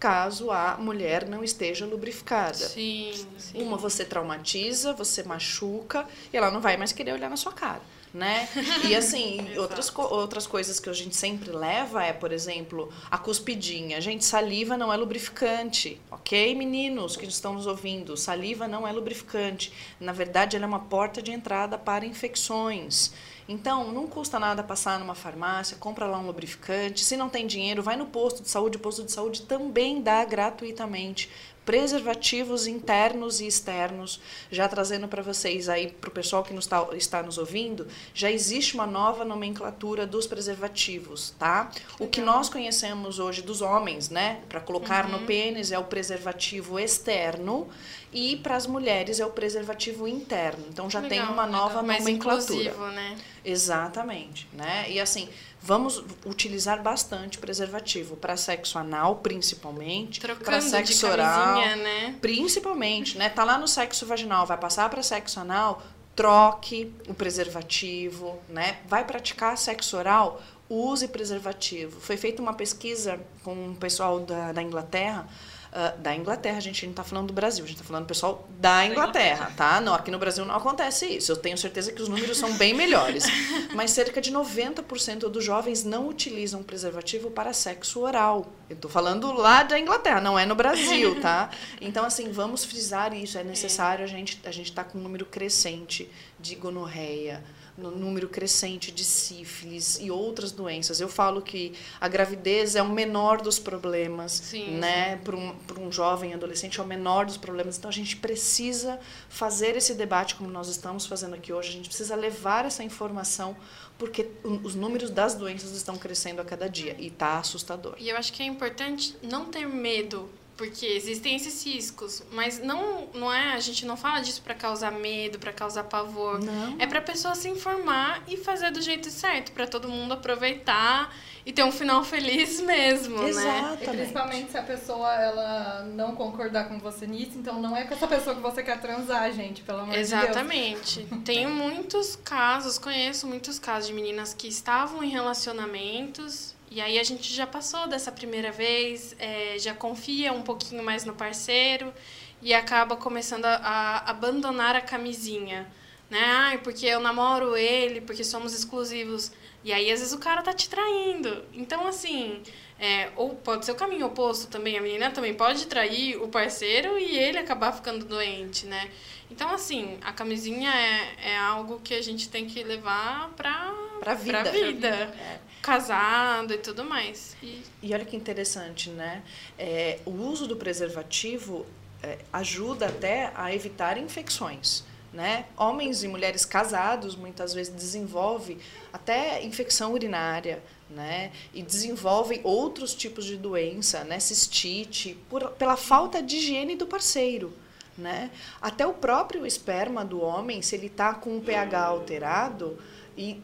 [0.00, 2.54] caso a mulher não esteja lubrificada.
[2.56, 3.62] Sim, sim.
[3.62, 7.82] Uma você traumatiza, você machuca e ela não vai mais querer olhar na sua cara,
[8.12, 8.48] né?
[8.82, 13.18] E assim, outras, co- outras coisas que a gente sempre leva é, por exemplo, a
[13.18, 14.00] cuspidinha.
[14.00, 16.54] Gente, saliva não é lubrificante, ok?
[16.54, 19.72] Meninos que estão nos ouvindo, saliva não é lubrificante.
[20.00, 23.12] Na verdade, ela é uma porta de entrada para infecções.
[23.50, 27.04] Então, não custa nada passar numa farmácia, compra lá um lubrificante.
[27.04, 28.76] Se não tem dinheiro, vai no posto de saúde.
[28.76, 31.28] O posto de saúde também dá gratuitamente
[31.70, 34.20] preservativos internos e externos.
[34.50, 38.28] Já trazendo para vocês aí, para o pessoal que nos tá, está nos ouvindo, já
[38.28, 41.70] existe uma nova nomenclatura dos preservativos, tá?
[42.00, 46.76] O que nós conhecemos hoje dos homens, né, para colocar no pênis é o preservativo
[46.76, 47.68] externo
[48.12, 50.64] e para as mulheres é o preservativo interno.
[50.68, 51.60] Então já tem Legal, uma legal.
[51.68, 52.72] nova Mais nomenclatura.
[52.90, 53.16] né?
[53.44, 54.86] Exatamente, né?
[54.90, 55.28] E assim,
[55.62, 62.16] vamos utilizar bastante preservativo para sexo anal, principalmente, para sexo oral, né?
[62.20, 63.28] principalmente, né?
[63.28, 65.82] Tá lá no sexo vaginal, vai passar para sexo anal,
[66.16, 68.78] troque o preservativo, né?
[68.86, 72.00] Vai praticar sexo oral, use preservativo.
[72.00, 75.28] Foi feita uma pesquisa com o pessoal da, da Inglaterra.
[75.72, 78.08] Ah, da Inglaterra, a gente não está falando do Brasil, a gente está falando do
[78.08, 79.80] pessoal da Inglaterra, tá?
[79.80, 81.30] Não, aqui no Brasil não acontece isso.
[81.30, 83.24] Eu tenho certeza que os números são bem melhores.
[83.72, 88.46] Mas cerca de 90% dos jovens não utilizam preservativo para sexo oral.
[88.68, 91.50] Eu tô falando lá da Inglaterra, não é no Brasil, tá?
[91.80, 93.38] Então, assim, vamos frisar isso.
[93.38, 97.42] É necessário a gente a gente tá com um número crescente de gonorreia,
[97.76, 101.00] no número crescente de sífilis e outras doenças.
[101.00, 105.16] Eu falo que a gravidez é o menor dos problemas, Sim, né?
[105.16, 107.78] Para um, um jovem adolescente é o menor dos problemas.
[107.78, 111.68] Então a gente precisa fazer esse debate como nós estamos fazendo aqui hoje.
[111.68, 113.56] A gente precisa levar essa informação
[113.98, 114.30] porque
[114.64, 117.94] os números das doenças estão crescendo a cada dia e está assustador.
[117.98, 120.28] E eu acho que é importante não ter medo
[120.60, 124.92] porque existem esses riscos, mas não não é, a gente não fala disso para causar
[124.92, 126.38] medo, para causar pavor.
[126.38, 126.76] Não.
[126.78, 131.52] É para pessoa se informar e fazer do jeito certo, para todo mundo aproveitar e
[131.52, 133.28] ter um final feliz mesmo, né?
[133.30, 133.84] Exatamente.
[133.84, 137.94] E principalmente se a pessoa ela não concordar com você nisso, então não é com
[137.94, 140.12] essa pessoa que você quer transar, gente, pelo amor de Deus.
[140.12, 141.06] Exatamente.
[141.24, 147.02] Tenho muitos casos, conheço muitos casos de meninas que estavam em relacionamentos e aí a
[147.02, 151.92] gente já passou dessa primeira vez, é, já confia um pouquinho mais no parceiro
[152.40, 155.66] e acaba começando a, a abandonar a camisinha.
[156.08, 156.22] Né?
[156.22, 159.32] Ai, porque eu namoro ele, porque somos exclusivos.
[159.64, 161.44] E aí, às vezes, o cara tá te traindo.
[161.52, 162.42] Então, assim,
[162.78, 164.78] é, ou pode ser o caminho oposto também.
[164.78, 168.90] A menina também pode trair o parceiro e ele acabar ficando doente, né?
[169.30, 174.14] Então, assim, a camisinha é, é algo que a gente tem que levar pra, Pra
[174.14, 174.42] vida.
[174.42, 174.88] Pra vida.
[174.88, 175.49] É.
[175.62, 177.36] Casado e tudo mais.
[177.42, 179.22] E, E olha que interessante, né?
[179.58, 181.66] É, o uso do preservativo
[182.02, 184.84] é, ajuda até a evitar infecções.
[185.12, 185.46] Né?
[185.56, 188.58] Homens e mulheres casados muitas vezes desenvolvem
[188.92, 191.32] até infecção urinária, né?
[191.52, 194.20] E desenvolvem outros tipos de doença, né?
[194.20, 197.52] Cistite, por, pela falta de higiene do parceiro.
[197.98, 198.30] Né?
[198.62, 202.78] Até o próprio esperma do homem, se ele está com um pH alterado
[203.18, 203.42] e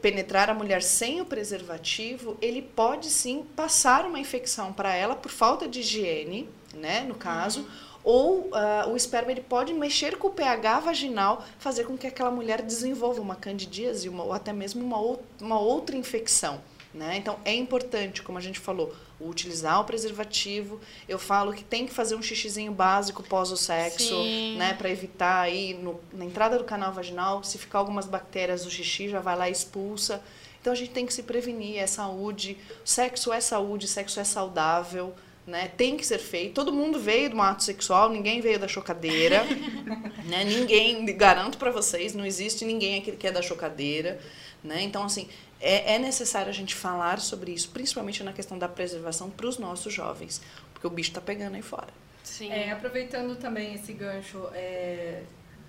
[0.00, 5.30] penetrar a mulher sem o preservativo, ele pode sim passar uma infecção para ela por
[5.30, 7.68] falta de higiene, né, no caso,
[8.04, 12.30] ou ah, o esperma ele pode mexer com o pH vaginal, fazer com que aquela
[12.30, 16.60] mulher desenvolva uma candidíase uma, ou até mesmo uma, ou- uma outra infecção.
[16.94, 17.16] Né?
[17.18, 20.80] Então é importante, como a gente falou, utilizar o preservativo.
[21.08, 24.56] Eu falo que tem que fazer um xixizinho básico pós o sexo, Sim.
[24.56, 28.70] né, para evitar aí no- na entrada do canal vaginal, se ficar algumas bactérias do
[28.70, 30.22] xixi, já vai lá e expulsa.
[30.60, 32.56] Então a gente tem que se prevenir, é saúde.
[32.84, 35.14] Sexo é saúde, sexo é saudável,
[35.46, 35.68] né?
[35.76, 36.54] Tem que ser feito.
[36.54, 39.44] Todo mundo veio do ato sexual, ninguém veio da chocadeira,
[40.26, 40.44] né?
[40.44, 44.20] Ninguém, garanto para vocês, não existe ninguém aqui que é da chocadeira,
[44.62, 44.82] né?
[44.82, 45.28] Então assim,
[45.60, 49.58] é, é necessário a gente falar sobre isso, principalmente na questão da preservação para os
[49.58, 50.40] nossos jovens,
[50.72, 51.88] porque o bicho tá pegando aí fora.
[52.22, 52.50] sim.
[52.50, 55.24] É, aproveitando também esse gancho é,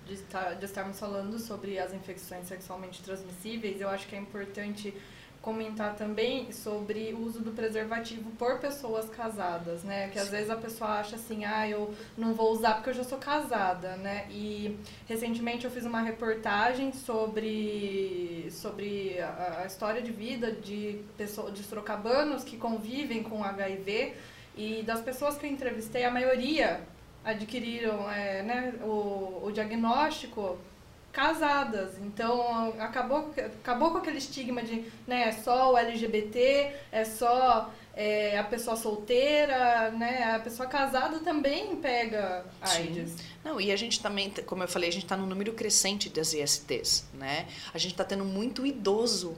[0.06, 4.94] de, estar- de estarmos falando sobre as infecções sexualmente transmissíveis, eu acho que é importante
[5.42, 10.08] comentar também sobre o uso do preservativo por pessoas casadas, né?
[10.08, 13.04] Que às vezes a pessoa acha assim, ah, eu não vou usar porque eu já
[13.04, 14.26] sou casada, né?
[14.30, 14.76] E
[15.08, 21.62] recentemente eu fiz uma reportagem sobre, sobre a, a história de vida de pessoas de
[21.62, 24.14] sorocabanos que convivem com HIV
[24.56, 26.82] e das pessoas que eu entrevistei, a maioria
[27.24, 30.58] adquiriram é, né, o, o diagnóstico
[31.12, 31.98] casadas.
[31.98, 38.38] Então acabou, acabou com aquele estigma de né, é só o LGBT, é só é,
[38.38, 40.34] a pessoa solteira, né?
[40.34, 43.16] A pessoa casada também pega AIDS.
[43.44, 46.32] Não, e a gente também, como eu falei, a gente está num número crescente das
[46.32, 47.46] ISTs, né?
[47.74, 49.36] A gente está tendo muito idoso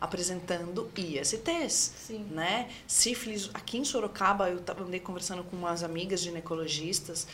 [0.00, 2.26] apresentando ISTs, Sim.
[2.30, 2.70] né?
[2.86, 7.28] Sífilis, aqui em Sorocaba, eu andei conversando com umas amigas ginecologistas,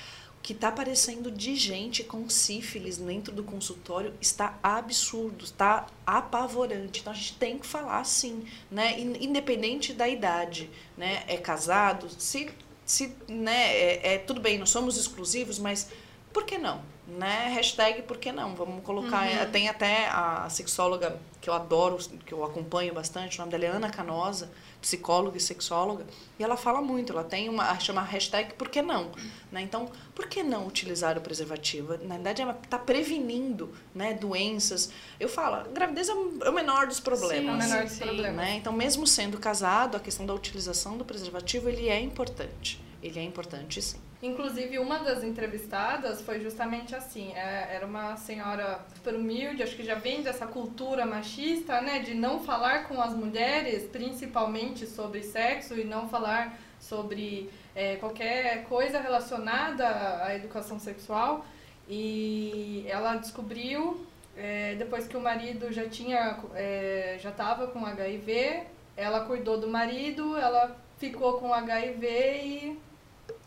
[0.46, 7.00] que está aparecendo de gente com sífilis dentro do consultório está absurdo, está apavorante.
[7.00, 8.96] Então a gente tem que falar sim, né?
[8.96, 11.24] In- Independente da idade, né?
[11.26, 12.48] É casado, se,
[12.84, 13.76] se né?
[13.76, 15.90] É, é- tudo bem, nós somos exclusivos, mas
[16.32, 16.80] por que não?
[17.08, 17.48] Né?
[17.52, 18.54] Hashtag por que não?
[18.54, 19.26] Vamos colocar.
[19.26, 19.50] Uhum.
[19.50, 23.68] Tem até a sexóloga que eu adoro, que eu acompanho bastante, o nome dela é
[23.68, 24.48] Ana Canosa,
[24.80, 26.06] psicóloga e sexóloga,
[26.38, 29.10] e ela fala muito, ela tem uma, chama hashtag por que não?
[29.50, 29.62] Né?
[29.62, 31.96] Então, por que não utilizar o preservativo?
[32.04, 34.90] Na verdade, ela está prevenindo né, doenças.
[35.18, 37.64] Eu falo, gravidez é o é o menor dos problemas.
[37.64, 38.04] É o menor dos sim.
[38.04, 38.36] problemas.
[38.36, 38.56] Né?
[38.56, 42.80] Então, mesmo sendo casado, a questão da utilização do preservativo, ele é importante.
[43.02, 43.98] Ele é importante, sim.
[44.22, 47.32] Inclusive, uma das entrevistadas foi justamente assim.
[47.34, 51.98] é, Era uma senhora super humilde, acho que já vem dessa cultura machista, né?
[52.00, 58.64] De não falar com as mulheres, principalmente sobre sexo, e não falar sobre é, qualquer
[58.64, 61.44] coisa relacionada à educação sexual.
[61.88, 64.04] E ela descobriu,
[64.36, 68.62] é, depois que o marido já tinha, é, já estava com HIV,
[68.96, 72.06] ela cuidou do marido, ela ficou com HIV
[72.42, 72.78] e,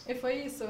[0.08, 0.64] e foi isso.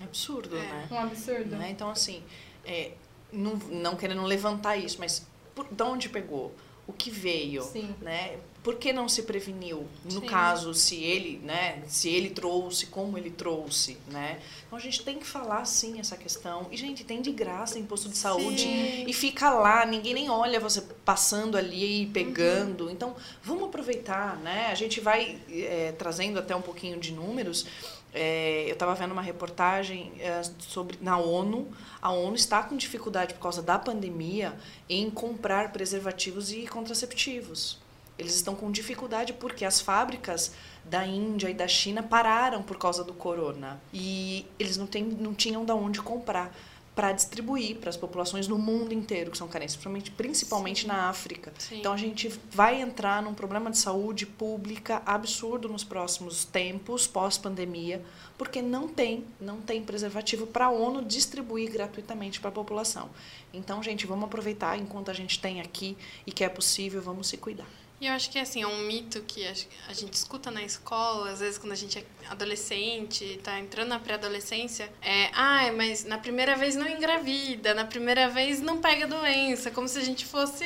[0.00, 0.60] Absurdo, É.
[0.60, 0.88] né?
[0.90, 1.56] Um absurdo.
[1.56, 1.70] Né?
[1.70, 2.22] Então, assim,
[2.64, 2.92] é,
[3.32, 6.52] não, não querendo levantar isso, mas por, de onde pegou?
[6.86, 7.62] O que veio?
[7.62, 7.94] Sim.
[8.00, 8.38] Né?
[8.62, 9.86] Por que não se preveniu?
[10.04, 10.26] No Sim.
[10.26, 14.38] caso, se ele, né, se ele trouxe, como ele trouxe, né?
[14.66, 16.66] Então a gente tem que falar sim essa questão.
[16.70, 19.04] E gente, tem de graça imposto de saúde Sim.
[19.06, 22.90] e fica lá, ninguém nem olha você passando ali e pegando.
[22.90, 24.66] Então, vamos aproveitar, né?
[24.66, 27.64] A gente vai é, trazendo até um pouquinho de números.
[28.12, 31.68] É, eu estava vendo uma reportagem é, sobre na ONU.
[32.02, 34.54] A ONU está com dificuldade por causa da pandemia
[34.88, 37.78] em comprar preservativos e contraceptivos.
[38.18, 40.52] Eles estão com dificuldade porque as fábricas
[40.84, 45.32] da Índia e da China pararam por causa do corona e eles não, tem, não
[45.32, 46.54] tinham da onde comprar
[46.94, 51.52] para distribuir para as populações no mundo inteiro que são carentes, principalmente, principalmente na África.
[51.58, 51.78] Sim.
[51.78, 58.02] Então a gente vai entrar num problema de saúde pública absurdo nos próximos tempos, pós-pandemia,
[58.36, 63.08] porque não tem, não tem preservativo para a ONU distribuir gratuitamente para a população.
[63.52, 67.36] Então, gente, vamos aproveitar enquanto a gente tem aqui e que é possível, vamos se
[67.36, 67.66] cuidar.
[68.00, 71.40] E eu acho que assim, é um mito que a gente escuta na escola, às
[71.40, 76.56] vezes quando a gente é adolescente, tá entrando na pré-adolescência, é, ai, mas na primeira
[76.56, 80.64] vez não engravida, na primeira vez não pega doença, como se a gente fosse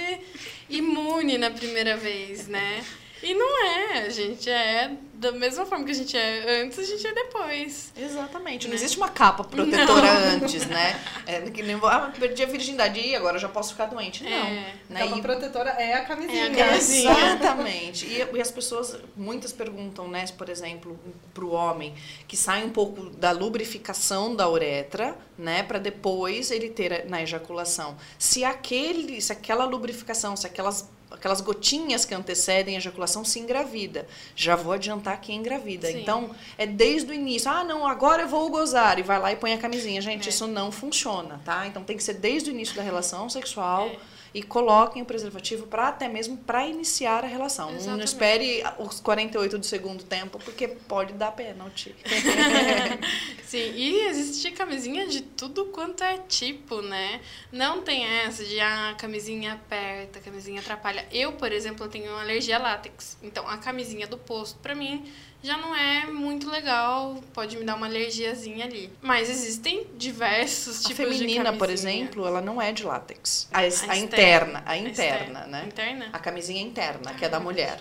[0.70, 2.85] imune na primeira vez, né?
[3.20, 4.92] E não é, a gente é
[5.24, 7.92] da mesma forma que a gente é antes, a gente é depois.
[7.96, 8.64] Exatamente.
[8.66, 8.76] Não Né?
[8.76, 11.00] existe uma capa protetora antes, né?
[11.26, 14.22] É, que nem, ah, perdi a virgindade e agora já posso ficar doente.
[14.22, 14.30] Não.
[14.30, 14.74] É.
[14.90, 15.00] Né?
[15.00, 16.44] Capa E- protetora é a camisinha.
[16.46, 17.10] É a camisinha.
[17.10, 18.06] Exatamente.
[18.06, 20.98] E, e as pessoas, muitas perguntam, né, por exemplo,
[21.32, 21.94] para o homem,
[22.28, 27.22] que sai um pouco da lubrificação da uretra, né, para depois ele ter a- na
[27.22, 27.96] ejaculação.
[28.18, 34.04] Se aquele, se aquela lubrificação, se aquelas aquelas gotinhas que antecedem a ejaculação se engravida.
[34.34, 35.88] Já vou adiantar que engravida.
[35.88, 36.00] Sim.
[36.00, 37.50] Então, é desde o início.
[37.50, 38.98] Ah, não, agora eu vou gozar.
[38.98, 40.00] E vai lá e põe a camisinha.
[40.00, 40.31] Gente, É.
[40.31, 41.66] isso não funciona, tá?
[41.66, 43.96] Então, tem que ser desde o início da relação sexual É.
[44.35, 47.70] e coloquem o preservativo para até mesmo para iniciar a relação.
[47.70, 48.09] Não Exatamente.
[48.09, 51.94] espere os 48 do segundo tempo, porque pode dar pênalti.
[53.47, 57.20] Sim, e existe camisinha de tudo quanto é tipo, né?
[57.53, 61.07] Não tem essa de ah, a camisinha aperta, camisinha atrapalha.
[61.12, 63.16] Eu, por exemplo, tenho alergia a látex.
[63.23, 65.05] Então, a camisinha do posto, pra mim,
[65.44, 67.22] já não é muito legal.
[67.33, 68.90] Pode me dar uma alergiazinha ali.
[69.02, 71.92] Mas existem diversos a tipos de feminina, por camisinha.
[72.02, 73.48] exemplo, ela não é de látex.
[73.52, 73.96] A, A a externa.
[73.98, 75.46] interna, a A interna, externa.
[75.46, 75.64] né?
[75.66, 76.09] Interna?
[76.12, 77.80] A camisinha interna, que é da mulher.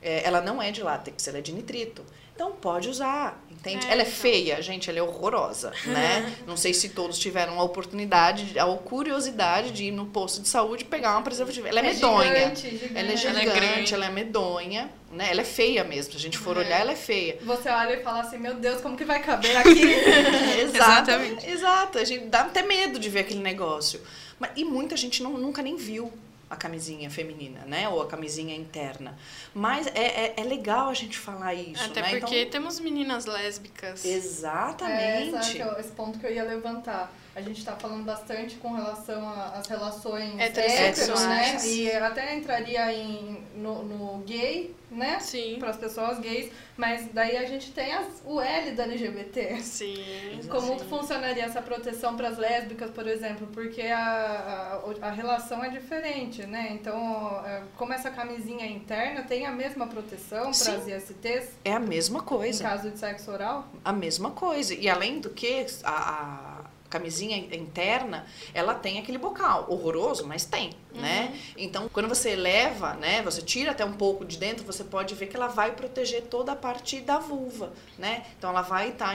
[0.00, 2.04] É, ela não é de látex, ela é de nitrito.
[2.38, 3.84] Então pode usar, entende?
[3.88, 4.14] É, ela é então.
[4.16, 6.32] feia, gente, ela é horrorosa, né?
[6.46, 10.84] Não sei se todos tiveram a oportunidade, a curiosidade de ir no posto de saúde
[10.84, 11.68] e pegar uma preservativa.
[11.68, 12.32] Ela é, medonha.
[12.54, 12.92] Gigante, gigante.
[12.94, 13.94] Ela é Ela é gigante, grande.
[13.94, 15.32] ela é medonha, né?
[15.32, 16.12] Ela é feia mesmo.
[16.12, 16.60] Se a gente for É.
[16.60, 17.38] olhar, ela é feia.
[17.42, 19.82] Você olha e fala assim, meu Deus, como que vai caber aqui?
[19.82, 21.50] Exato, Exatamente.
[21.50, 21.98] exato.
[21.98, 24.00] A gente dá até medo de ver aquele negócio.
[24.38, 26.12] Mas, e muita gente não, nunca nem viu
[26.50, 27.88] a camisinha feminina, né?
[27.88, 29.16] Ou a camisinha interna.
[29.54, 32.18] Mas é, é, é legal a gente falar isso, Até né?
[32.18, 34.04] porque temos meninas lésbicas.
[34.04, 35.52] É, Exatamente.
[35.52, 37.12] que eu- esse ponto que eu ia levantar.
[37.38, 41.64] A gente tá falando bastante com relação às relações Heterossexuais.
[41.64, 41.70] né?
[41.70, 45.18] E até entraria em, no, no gay, né?
[45.20, 45.56] Sim.
[45.60, 46.50] Para as pessoas gays.
[46.76, 49.60] Mas daí a gente tem as- o L da LGBT.
[49.60, 50.40] Sim.
[50.50, 50.84] Como sim.
[50.88, 53.46] funcionaria essa proteção para as lésbicas, por exemplo?
[53.52, 56.70] Porque a, a, a relação é diferente, né?
[56.72, 56.98] Então,
[57.46, 62.18] é, como essa camisinha interna tem a mesma proteção para as ISTs É a mesma
[62.18, 62.62] em coisa.
[62.64, 63.66] caso de sexo oral?
[63.84, 64.74] A mesma coisa.
[64.74, 66.47] E além do que, a, a
[66.88, 69.66] camisinha interna, ela tem aquele bocal.
[69.68, 71.38] Horroroso, mas tem, né?
[71.56, 73.22] Então, quando você eleva, né?
[73.22, 76.52] Você tira até um pouco de dentro, você pode ver que ela vai proteger toda
[76.52, 78.24] a parte da vulva, né?
[78.36, 79.14] Então, ela vai estar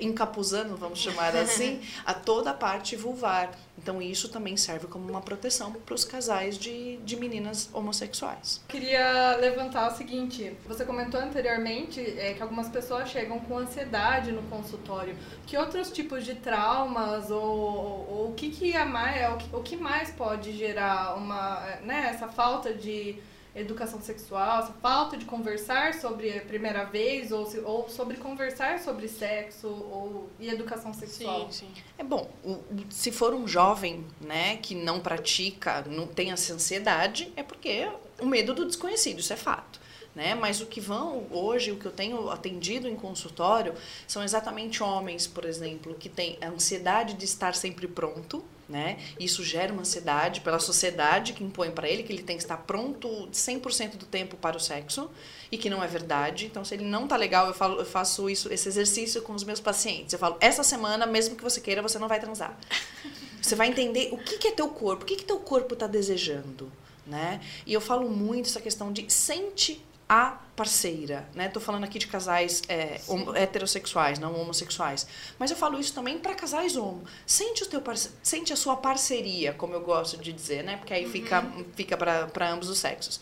[0.00, 3.50] encapuzando, vamos chamar assim, a toda a parte vulvar.
[3.82, 8.62] Então, isso também serve como uma proteção para os casais de, de meninas homossexuais.
[8.68, 14.42] Queria levantar o seguinte: você comentou anteriormente é, que algumas pessoas chegam com ansiedade no
[14.42, 15.16] consultório.
[15.46, 20.10] Que outros tipos de traumas ou, ou, o que que é mais, o que mais
[20.10, 23.16] pode gerar uma, né, essa falta de
[23.54, 28.78] educação sexual, essa falta de conversar sobre a primeira vez ou, se- ou sobre conversar
[28.78, 31.50] sobre sexo ou e educação sexual?
[31.50, 31.82] Sim, sim.
[31.98, 32.30] É bom,
[32.90, 37.88] se for um jovem, né, que não pratica, não tem essa ansiedade, é porque
[38.20, 39.80] o medo do desconhecido, isso é fato.
[40.14, 40.34] Né?
[40.34, 43.74] Mas o que vão hoje, o que eu tenho atendido em consultório,
[44.08, 48.98] são exatamente homens, por exemplo, que têm a ansiedade de estar sempre pronto, né?
[49.18, 52.56] Isso gera uma ansiedade pela sociedade que impõe para ele que ele tem que estar
[52.58, 55.10] pronto 100% do tempo para o sexo
[55.50, 56.46] e que não é verdade.
[56.46, 59.42] Então, se ele não tá legal, eu falo, eu faço isso, esse exercício com os
[59.42, 60.12] meus pacientes.
[60.12, 62.56] Eu falo: "Essa semana, mesmo que você queira, você não vai transar".
[63.40, 65.86] Você vai entender o que, que é teu corpo, o que, que teu corpo está
[65.86, 66.70] desejando,
[67.06, 67.40] né?
[67.64, 71.48] E eu falo muito essa questão de sente a parceira, né?
[71.48, 73.00] Tô falando aqui de casais é,
[73.36, 75.06] heterossexuais, não homossexuais,
[75.38, 77.04] mas eu falo isso também para casais homo.
[77.24, 78.10] Sente o teu parce...
[78.20, 80.78] sente a sua parceria, como eu gosto de dizer, né?
[80.78, 81.12] Porque aí uhum.
[81.12, 83.20] fica fica para ambos os sexos.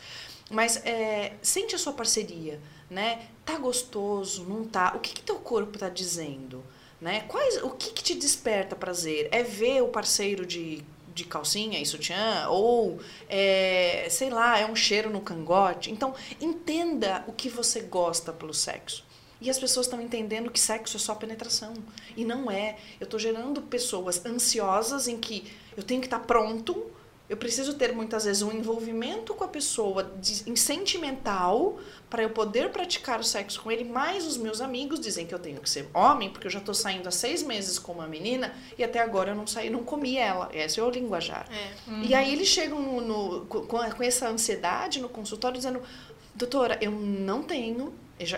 [0.51, 2.59] Mas é, sente a sua parceria,
[2.89, 3.29] né?
[3.45, 4.95] Tá gostoso, não tá?
[4.97, 6.65] O que que teu corpo tá dizendo,
[6.99, 7.27] né?
[7.29, 9.29] Quais, o que que te desperta prazer?
[9.31, 10.83] É ver o parceiro de
[11.19, 15.91] de calcinha e sutiã, ou, é, sei lá, é um cheiro no cangote.
[15.91, 19.05] Então, entenda o que você gosta pelo sexo.
[19.41, 21.75] E as pessoas estão entendendo que sexo é só penetração.
[22.17, 22.77] E não é.
[22.99, 26.87] Eu estou gerando pessoas ansiosas em que eu tenho que estar tá pronto
[27.29, 32.31] eu preciso ter muitas vezes um envolvimento com a pessoa de, em sentimental para eu
[32.31, 33.85] poder praticar o sexo com ele.
[33.85, 36.75] Mas os meus amigos dizem que eu tenho que ser homem, porque eu já estou
[36.75, 40.17] saindo há seis meses com uma menina e até agora eu não saí, não comi
[40.17, 40.49] ela.
[40.55, 41.47] Esse é o linguajar.
[41.53, 41.91] É.
[41.91, 42.03] Uhum.
[42.03, 45.83] E aí eles chegam no, no, com, com essa ansiedade no consultório dizendo:
[46.35, 47.93] doutora, eu não tenho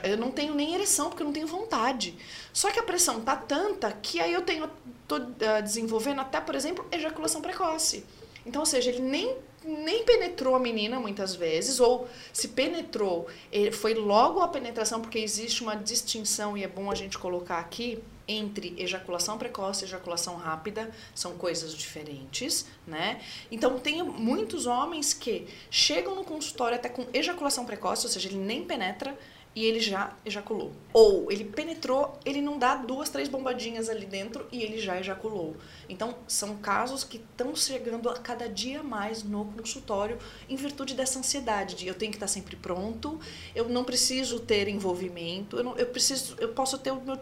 [0.05, 2.15] eu não tenho nem ereção porque eu não tenho vontade.
[2.53, 4.69] Só que a pressão tá tanta que aí eu tenho
[5.09, 8.05] tô uh, desenvolvendo até, por exemplo, ejaculação precoce.
[8.45, 13.29] Então, ou seja, ele nem, nem penetrou a menina muitas vezes, ou se penetrou,
[13.73, 18.03] foi logo a penetração, porque existe uma distinção, e é bom a gente colocar aqui,
[18.27, 23.21] entre ejaculação precoce e ejaculação rápida, são coisas diferentes, né?
[23.51, 28.39] Então, tem muitos homens que chegam no consultório até com ejaculação precoce, ou seja, ele
[28.39, 29.19] nem penetra,
[29.55, 30.73] e ele já ejaculou.
[30.93, 35.57] Ou ele penetrou, ele não dá duas, três bombadinhas ali dentro e ele já ejaculou.
[35.89, 41.19] Então, são casos que estão chegando a cada dia mais no consultório em virtude dessa
[41.19, 43.19] ansiedade de eu tenho que estar sempre pronto,
[43.55, 47.17] eu não preciso ter envolvimento, eu, não, eu preciso, eu posso ter o meu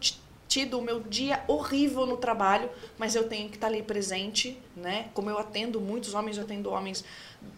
[0.48, 5.10] tido o meu dia horrível no trabalho, mas eu tenho que estar ali presente, né?
[5.12, 7.04] Como eu atendo muitos homens, eu atendo homens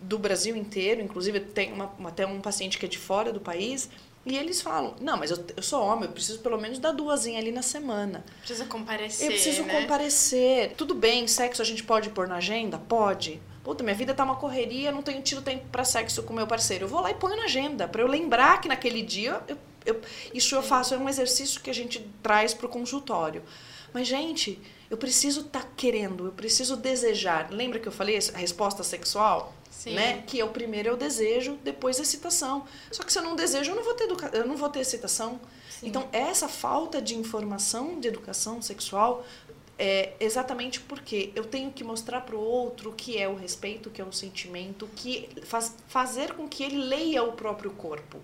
[0.02, 3.88] do Brasil inteiro, inclusive tem uma, até um paciente que é de fora do país,
[4.24, 7.38] e eles falam, não, mas eu, eu sou homem, eu preciso pelo menos dar duasinha
[7.38, 8.24] ali na semana.
[8.40, 9.80] Precisa comparecer, Eu preciso né?
[9.80, 10.74] comparecer.
[10.76, 12.78] Tudo bem, sexo a gente pode pôr na agenda?
[12.78, 13.40] Pode.
[13.64, 16.84] Puta, minha vida tá uma correria, não tenho tido tempo para sexo com meu parceiro.
[16.84, 19.56] Eu vou lá e ponho na agenda, para eu lembrar que naquele dia eu,
[19.86, 20.00] eu,
[20.34, 23.42] isso eu faço, é um exercício que a gente traz pro consultório.
[23.92, 24.60] Mas, gente,
[24.90, 27.50] eu preciso estar tá querendo, eu preciso desejar.
[27.50, 29.54] Lembra que eu falei a resposta sexual?
[29.70, 29.94] Sim.
[29.94, 30.22] né?
[30.26, 32.66] Que é o primeiro é o desejo, depois a excitação.
[32.90, 34.30] Só que se eu não desejo, eu não vou ter educa...
[34.34, 35.40] eu não vou ter excitação.
[35.70, 35.88] Sim.
[35.88, 39.24] Então, essa falta de informação de educação sexual
[39.78, 43.88] é exatamente porque eu tenho que mostrar para o outro o que é o respeito,
[43.88, 48.20] o que é o sentimento, que faz fazer com que ele leia o próprio corpo.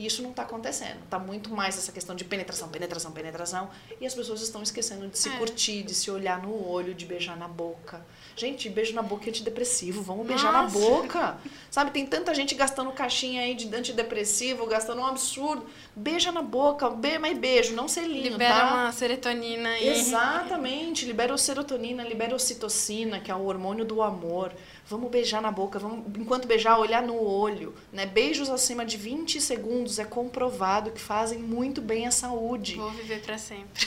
[0.00, 1.04] E isso não está acontecendo.
[1.04, 3.68] Está muito mais essa questão de penetração, penetração, penetração.
[4.00, 5.36] E as pessoas estão esquecendo de se é.
[5.36, 8.00] curtir, de se olhar no olho, de beijar na boca.
[8.34, 10.00] Gente, beijo na boca é antidepressivo.
[10.00, 10.78] Vamos beijar Nossa.
[10.78, 11.38] na boca.
[11.70, 15.66] Sabe, tem tanta gente gastando caixinha aí de antidepressivo, gastando um absurdo.
[15.94, 18.74] Beija na boca, be mas beijo, não selinho, libera tá?
[18.74, 19.86] uma serotonina aí.
[19.86, 24.54] Exatamente, libera serotonina, libera ocitocina, que é o hormônio do amor.
[24.90, 27.72] Vamos beijar na boca, vamos, enquanto beijar, olhar no olho.
[27.92, 28.06] Né?
[28.06, 32.74] Beijos acima de 20 segundos é comprovado que fazem muito bem à saúde.
[32.74, 33.86] Vou viver para sempre.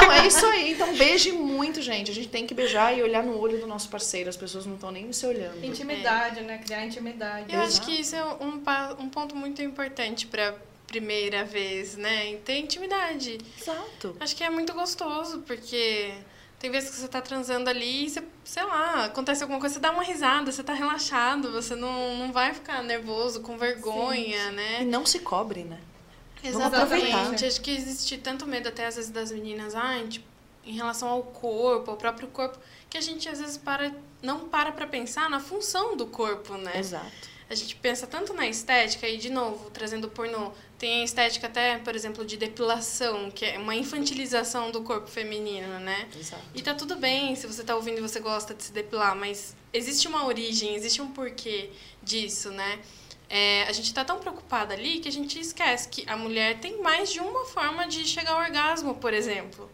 [0.00, 0.74] Não, é isso aí.
[0.74, 2.12] Então beije muito, gente.
[2.12, 4.30] A gente tem que beijar e olhar no olho do nosso parceiro.
[4.30, 5.64] As pessoas não estão nem se olhando.
[5.64, 6.42] Intimidade, é.
[6.42, 6.58] né?
[6.58, 7.52] Criar intimidade.
[7.52, 7.82] Eu Exato.
[7.82, 8.62] acho que isso é um,
[9.00, 10.54] um ponto muito importante para
[10.86, 12.36] primeira vez, né?
[12.44, 13.38] Ter intimidade.
[13.60, 14.16] Exato.
[14.20, 16.12] Acho que é muito gostoso, porque
[16.62, 19.80] tem vezes que você tá transando ali e você, sei lá, acontece alguma coisa, você
[19.80, 24.54] dá uma risada, você tá relaxado, você não, não vai ficar nervoso, com vergonha, Sim.
[24.54, 24.82] né?
[24.82, 25.80] E não se cobre, né?
[26.40, 27.44] Exatamente.
[27.44, 30.24] Acho que existe tanto medo até às vezes das meninas, ah, tipo,
[30.64, 32.56] em relação ao corpo, ao próprio corpo,
[32.88, 33.92] que a gente às vezes para,
[34.22, 36.78] não para pra pensar na função do corpo, né?
[36.78, 41.04] Exato a gente pensa tanto na estética e de novo trazendo o pornô tem a
[41.04, 46.08] estética até por exemplo de depilação que é uma infantilização do corpo feminino né?
[46.18, 46.42] Exato.
[46.54, 49.54] e tá tudo bem se você tá ouvindo e você gosta de se depilar mas
[49.72, 51.70] existe uma origem existe um porquê
[52.02, 52.80] disso né?
[53.28, 56.82] É, a gente está tão preocupada ali que a gente esquece que a mulher tem
[56.82, 59.70] mais de uma forma de chegar ao orgasmo por exemplo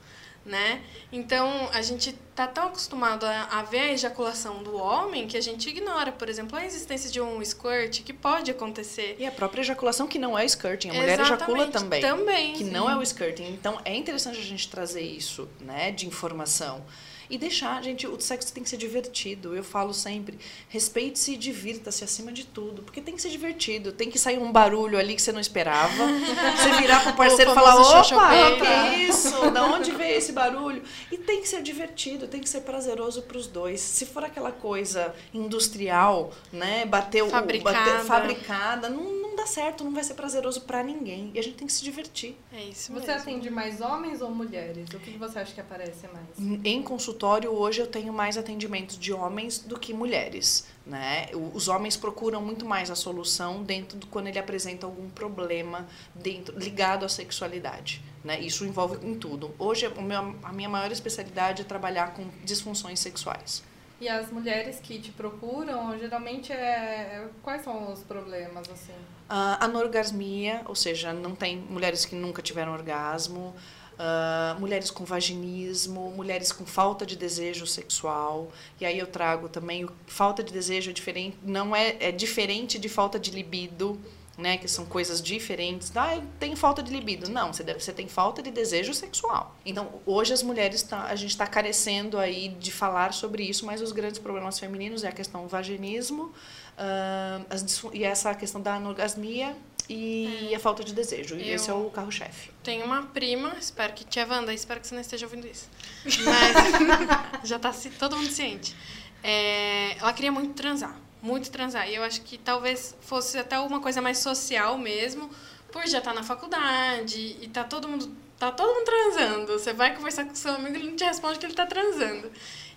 [0.49, 0.81] né?
[1.13, 5.41] Então, a gente tá tão acostumado a, a, ver a ejaculação do homem que a
[5.41, 9.17] gente ignora, por exemplo, a existência de um squirt que pode acontecer.
[9.19, 12.01] E a própria ejaculação que não é o skirting, a mulher Exatamente, ejacula também.
[12.01, 12.53] Também.
[12.55, 12.71] Que sim.
[12.71, 13.49] não é o skirting.
[13.49, 16.85] Então, é interessante a gente trazer isso, né, de informação.
[17.31, 19.55] E deixar, gente, o sexo tem que ser divertido.
[19.55, 22.83] Eu falo sempre, respeite-se e divirta-se acima de tudo.
[22.83, 23.93] Porque tem que ser divertido.
[23.93, 25.93] Tem que sair um barulho ali que você não esperava.
[26.07, 29.51] você virar pro parceiro e falar, opa, o que é isso?
[29.51, 30.83] Da onde veio esse barulho?
[31.13, 33.81] E tem que ser divertido, tem que ser prazeroso para os dois.
[33.81, 37.29] Se for aquela coisa industrial, né, bater o...
[37.29, 37.79] Fabricada.
[37.79, 41.31] Bater, fabricada, não, não dá certo, não vai ser prazeroso para ninguém.
[41.35, 42.37] E a gente tem que se divertir.
[42.53, 43.23] É isso Você mesmo.
[43.23, 44.89] atende mais homens ou mulheres?
[44.95, 46.61] O que que você acha que aparece mais?
[46.65, 50.67] Em consultório, hoje eu tenho mais atendimentos de homens do que mulheres.
[50.87, 51.29] Né?
[51.53, 56.59] Os homens procuram muito mais a solução dentro do quando ele apresenta algum problema dentro,
[56.59, 58.03] ligado à sexualidade.
[58.25, 58.41] Né?
[58.41, 59.55] Isso envolve em tudo.
[59.59, 63.63] Hoje, o meu, a minha maior especialidade é trabalhar com disfunções sexuais.
[64.01, 67.27] E as mulheres que te procuram, geralmente, é...
[67.43, 68.95] quais são os problemas, assim?
[69.29, 73.55] A anorgasmia, ou seja, não tem mulheres que nunca tiveram orgasmo,
[73.99, 78.49] ah, mulheres com vaginismo, mulheres com falta de desejo sexual.
[78.81, 82.89] E aí eu trago também falta de desejo é diferente, não é, é diferente de
[82.89, 83.99] falta de libido,
[84.37, 85.91] né, que são coisas diferentes.
[85.97, 87.29] Ah, tenho falta de libido.
[87.29, 89.57] Não, você deve, você tem falta de desejo sexual.
[89.67, 93.81] Então, hoje as mulheres tá, a gente está carecendo aí de falar sobre isso, mas
[93.81, 96.33] os grandes problemas femininos é a questão do vaginismo,
[96.77, 99.57] ah, as e essa questão da anorgasmia
[99.89, 101.37] e a falta de desejo.
[101.37, 102.51] E esse é o carro-chefe.
[102.63, 105.69] Tenho uma prima, espero que tia Wanda, espero que você não esteja ouvindo isso.
[106.25, 108.77] Mas já tá ci- todo mundo ciente.
[109.23, 111.89] É, ela queria muito transar, muito transar.
[111.89, 115.31] E eu acho que talvez fosse até uma coisa mais social mesmo,
[115.73, 119.53] por já estar na faculdade e tá todo mundo tá todo mundo transando.
[119.59, 122.31] Você vai conversar com seu amigo, ele não te responde que ele tá transando.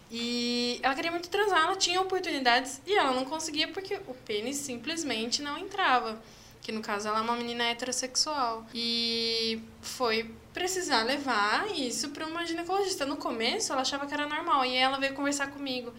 [0.10, 4.58] E ela queria muito transar, ela tinha oportunidades e ela não conseguia porque o pênis
[4.58, 6.20] simplesmente não entrava.
[6.62, 8.66] Que no caso ela é uma menina heterossexual.
[8.74, 13.06] E foi precisar levar isso para uma ginecologista.
[13.06, 14.64] No começo ela achava que era normal.
[14.66, 15.94] E ela veio conversar comigo.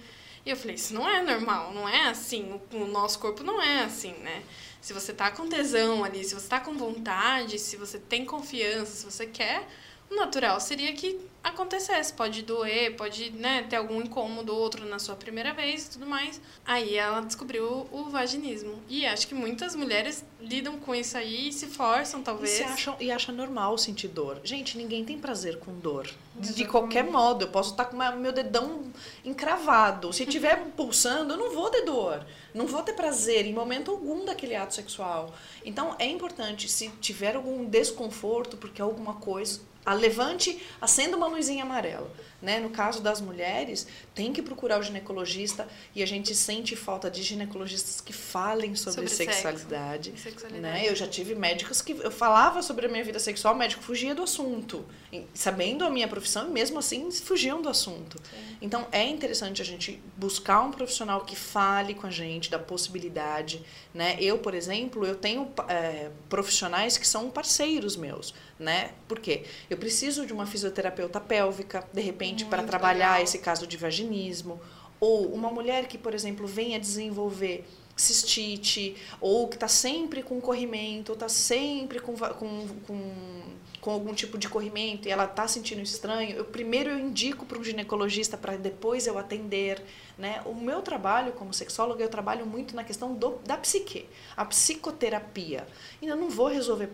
[0.44, 2.60] E eu falei, isso não é normal, não é assim.
[2.72, 4.42] O nosso corpo não é assim, né?
[4.80, 8.92] Se você tá com tesão ali, se você tá com vontade, se você tem confiança,
[8.92, 9.68] se você quer,
[10.10, 12.12] o natural seria que acontecesse.
[12.12, 16.06] Pode doer, pode né, ter algum incômodo ou outro na sua primeira vez e tudo
[16.06, 16.40] mais.
[16.64, 18.80] Aí ela descobriu o vaginismo.
[18.88, 22.50] E acho que muitas mulheres lidam com isso aí e se forçam, E, talvez.
[22.50, 24.40] se acham, e acha normal sentir dor.
[24.44, 26.08] Gente, ninguém tem prazer com dor.
[26.34, 28.84] De, de qualquer modo, eu posso estar com uma- meu dedão
[29.24, 30.12] encravado.
[30.12, 32.24] Se estiver pulsando, eu não vou ter dor.
[32.54, 35.34] Não vou ter prazer em momento algum daquele ato sexual.
[35.64, 39.60] Então, é importante, se tiver algum desconforto, porque alguma coisa.
[39.84, 42.10] A levante, acenda uma luzinha amarela.
[42.40, 42.58] Né?
[42.58, 47.22] No caso das mulheres, tem que procurar o ginecologista e a gente sente falta de
[47.22, 50.12] ginecologistas que falem sobre, Sobre sexualidade.
[50.16, 50.60] Sexualidade.
[50.60, 50.88] Né?
[50.88, 54.12] Eu já tive médicos que eu falava sobre a minha vida sexual, o médico fugia
[54.12, 54.84] do assunto,
[55.32, 58.20] sabendo a minha profissão, e mesmo assim fugiam do assunto.
[58.60, 63.64] Então é interessante a gente buscar um profissional que fale com a gente da possibilidade,
[63.94, 64.16] né?
[64.18, 68.92] Eu, por exemplo, eu tenho é, profissionais que são parceiros meus, né?
[69.06, 69.42] Por quê?
[69.68, 73.24] Eu preciso de uma fisioterapeuta pélvica, de repente, para trabalhar legal.
[73.24, 74.60] esse caso de vaginismo,
[74.98, 81.12] ou uma mulher que, por exemplo, venha desenvolver cistite, ou que está sempre com corrimento,
[81.12, 83.42] ou está sempre com, com, com,
[83.82, 87.58] com algum tipo de corrimento e ela está sentindo estranho, eu primeiro eu indico para
[87.58, 89.82] um ginecologista para depois eu atender.
[90.16, 90.40] Né?
[90.46, 95.66] O meu trabalho como sexóloga, eu trabalho muito na questão do, da psique, a psicoterapia.
[96.00, 96.90] E eu não vou resolver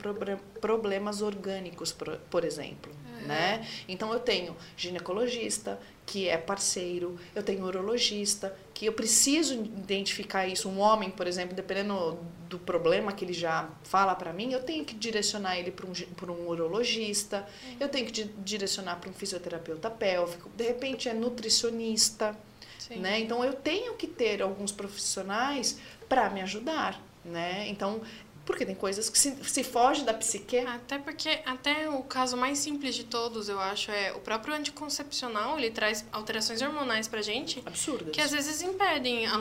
[0.63, 2.91] problemas orgânicos, por, por exemplo.
[3.29, 3.67] Né?
[3.89, 10.69] Então eu tenho ginecologista, que é parceiro, eu tenho urologista, que eu preciso identificar isso.
[10.69, 12.19] Um homem, por exemplo, dependendo
[12.49, 15.93] do problema que ele já fala para mim, eu tenho que direcionar ele para um,
[15.93, 17.47] pra um urologista,
[17.79, 22.35] eu tenho que di- direcionar para um fisioterapeuta pélvico, de repente é nutricionista.
[22.79, 23.01] Sim.
[23.01, 23.21] Né?
[23.21, 27.69] Então eu tenho que ter alguns profissionais para me ajudar, né?
[27.69, 28.01] Então,
[28.49, 32.57] porque tem coisas que se, se foge da psique, Até porque, até o caso mais
[32.59, 37.63] simples de todos, eu acho, é o próprio anticoncepcional, ele traz alterações hormonais pra gente
[37.67, 38.11] absurdas.
[38.11, 39.35] que às vezes impedem a,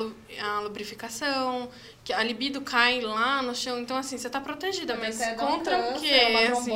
[0.43, 1.69] a lubrificação,
[2.03, 3.79] que a libido cai lá no chão.
[3.79, 6.25] Então, assim, você tá protegida, mas até dar um contra o câncer, quê?
[6.51, 6.71] Uma Assim.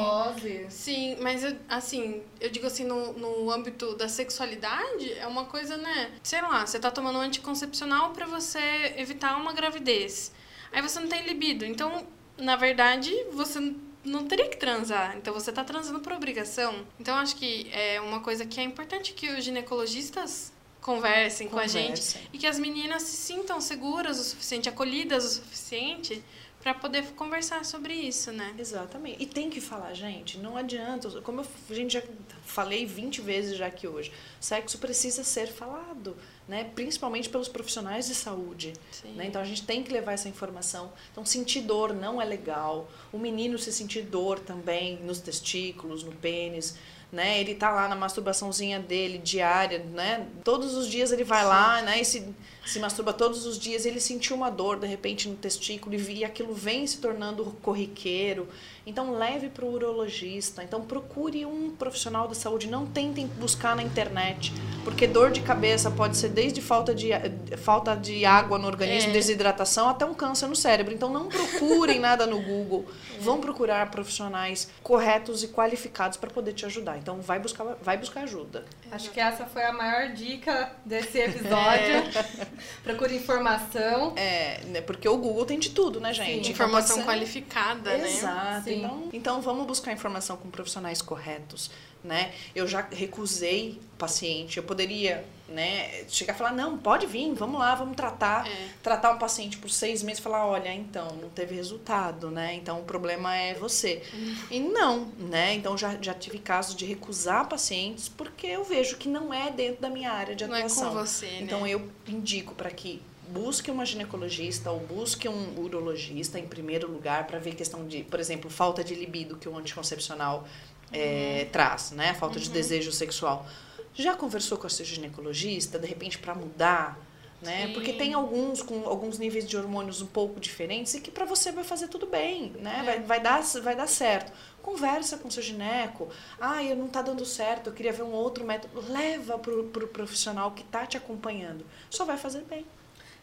[0.69, 5.75] Sim, mas eu- assim, eu digo assim, no, no âmbito da sexualidade, é uma coisa,
[5.77, 6.11] né?
[6.23, 10.31] Sei lá, você tá tomando um anticoncepcional pra você evitar uma gravidez.
[10.71, 11.65] Aí você não tem libido.
[11.65, 12.07] Então,
[12.37, 13.73] na verdade, você
[14.03, 15.15] não teria que transar.
[15.17, 16.85] Então você tá transando por obrigação.
[16.99, 20.51] Então acho que é uma coisa que é importante que os ginecologistas
[20.81, 25.29] conversem com a gente e que as meninas se sintam seguras o suficiente, acolhidas o
[25.35, 26.23] suficiente
[26.61, 28.53] para poder conversar sobre isso, né?
[28.57, 29.21] Exatamente.
[29.21, 30.37] E tem que falar, gente.
[30.37, 31.21] Não adianta.
[31.21, 32.03] Como eu, a gente já
[32.45, 36.15] falei 20 vezes já aqui hoje, sexo precisa ser falado,
[36.47, 36.69] né?
[36.75, 38.73] Principalmente pelos profissionais de saúde.
[39.15, 39.25] Né?
[39.25, 40.93] Então a gente tem que levar essa informação.
[41.11, 42.89] Então sentir dor não é legal.
[43.11, 46.77] O menino se sentir dor também nos testículos, no pênis
[47.11, 47.39] né?
[47.39, 50.27] Ele tá lá na masturbaçãozinha dele diária, né?
[50.43, 51.99] Todos os dias ele vai lá, né?
[51.99, 52.33] E se,
[52.65, 56.53] se masturba todos os dias, ele sentiu uma dor de repente no testículo e aquilo
[56.53, 58.47] vem se tornando corriqueiro.
[58.85, 60.63] Então leve para o urologista.
[60.63, 62.67] Então procure um profissional da saúde.
[62.67, 64.51] Não tentem buscar na internet,
[64.83, 67.09] porque dor de cabeça pode ser desde falta de,
[67.57, 69.13] falta de água no organismo, é.
[69.13, 70.93] desidratação, até um câncer no cérebro.
[70.93, 72.85] Então não procurem nada no Google.
[73.15, 73.19] É.
[73.19, 76.97] Vão procurar profissionais corretos e qualificados para poder te ajudar.
[76.97, 78.65] Então vai buscar, vai buscar ajuda.
[78.91, 81.95] Acho que essa foi a maior dica desse episódio.
[81.95, 82.47] É.
[82.83, 84.13] Procure informação.
[84.15, 86.25] É, né, porque o Google tem de tudo, né, gente?
[86.25, 88.07] Sim, então, informação qualificada, né?
[88.07, 88.70] Exato.
[88.77, 91.71] Então, então vamos buscar informação com profissionais corretos,
[92.03, 92.33] né?
[92.55, 97.75] Eu já recusei paciente, eu poderia, né, chegar e falar, não, pode vir, vamos lá,
[97.75, 98.69] vamos tratar, é.
[98.81, 102.55] tratar um paciente por seis meses e falar, olha, então, não teve resultado, né?
[102.55, 104.01] Então o problema é você.
[104.13, 104.35] Uhum.
[104.49, 105.53] E não, né?
[105.53, 109.81] Então já, já tive casos de recusar pacientes porque eu vejo que não é dentro
[109.81, 110.83] da minha área de atuação.
[110.83, 111.39] Não é com você, né?
[111.41, 113.01] Então eu indico para que
[113.31, 118.19] busque uma ginecologista ou busque um urologista em primeiro lugar para ver questão de, por
[118.19, 120.47] exemplo, falta de libido que o anticoncepcional
[120.91, 122.13] é, traz, né?
[122.13, 122.43] Falta uhum.
[122.43, 123.45] de desejo sexual.
[123.93, 126.97] Já conversou com a seu ginecologista, de repente, para mudar?
[127.41, 127.67] Né?
[127.67, 127.73] Sim.
[127.73, 131.51] Porque tem alguns com alguns níveis de hormônios um pouco diferentes e que para você
[131.51, 132.79] vai fazer tudo bem, né?
[132.81, 132.83] É.
[132.83, 134.31] Vai, vai, dar, vai dar certo.
[134.61, 136.07] Conversa com seu gineco.
[136.39, 138.79] Ah, eu não tá dando certo, eu queria ver um outro método.
[138.91, 141.65] Leva pro, pro profissional que tá te acompanhando.
[141.89, 142.63] Só vai fazer bem.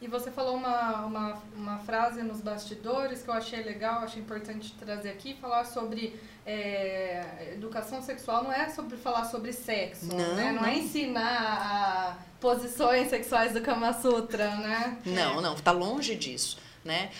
[0.00, 4.72] E você falou uma, uma, uma frase nos bastidores que eu achei legal, achei importante
[4.74, 10.26] trazer aqui, falar sobre é, educação sexual não é sobre falar sobre sexo, não, né?
[10.34, 10.64] Não, é não.
[10.64, 14.98] é ensinar posições sexuais do Kama Sutra, né?
[15.04, 16.58] Não, não, tá longe disso.
[16.84, 17.10] Né?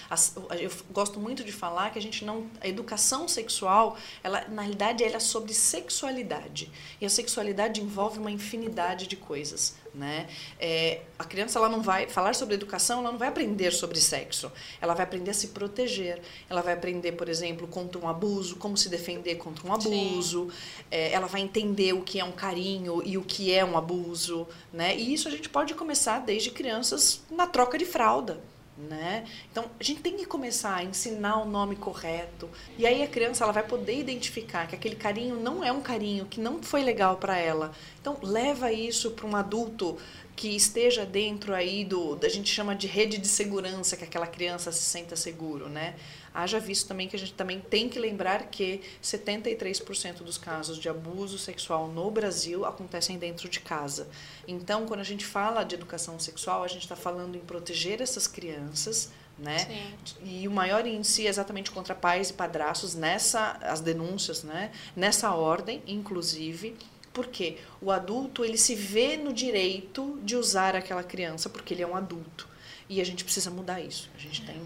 [0.59, 2.47] Eu gosto muito de falar que a gente não.
[2.61, 6.71] A educação sexual, ela, na realidade, ela é sobre sexualidade.
[6.99, 9.77] E a sexualidade envolve uma infinidade de coisas.
[9.99, 10.29] Né?
[10.61, 14.51] É, a criança ela não vai falar sobre educação, ela não vai aprender sobre sexo.
[14.81, 16.23] Ela vai aprender a se proteger.
[16.49, 20.51] Ela vai aprender, por exemplo, contra um abuso, como se defender contra um abuso.
[20.89, 24.47] É, ela vai entender o que é um carinho e o que é um abuso.
[24.73, 24.97] Né?
[24.97, 28.41] E isso a gente pode começar desde crianças na troca de fralda
[28.89, 29.25] né?
[29.51, 32.49] Então, a gente tem que começar a ensinar o nome correto.
[32.77, 36.27] E aí a criança ela vai poder identificar que aquele carinho não é um carinho
[36.27, 37.73] que não foi legal para ela.
[38.01, 39.97] Então, leva isso para um adulto
[40.37, 44.71] que esteja dentro aí do, a gente chama de rede de segurança, que aquela criança
[44.71, 45.97] se sinta seguro, né?
[46.33, 50.89] Haja visto também que a gente também tem que lembrar que 73% dos casos de
[50.89, 54.09] abuso sexual no Brasil acontecem dentro de casa.
[54.47, 58.27] Então, quando a gente fala de educação sexual, a gente está falando em proteger essas
[58.27, 59.59] crianças, né?
[59.59, 59.95] Sim.
[60.25, 64.73] E o maior índice é exatamente contra pais e padrastos nessa as denúncias, né?
[64.97, 66.77] Nessa ordem, inclusive,
[67.13, 71.87] porque o adulto ele se vê no direito de usar aquela criança porque ele é
[71.87, 72.49] um adulto.
[72.89, 74.11] E a gente precisa mudar isso.
[74.17, 74.57] A gente tem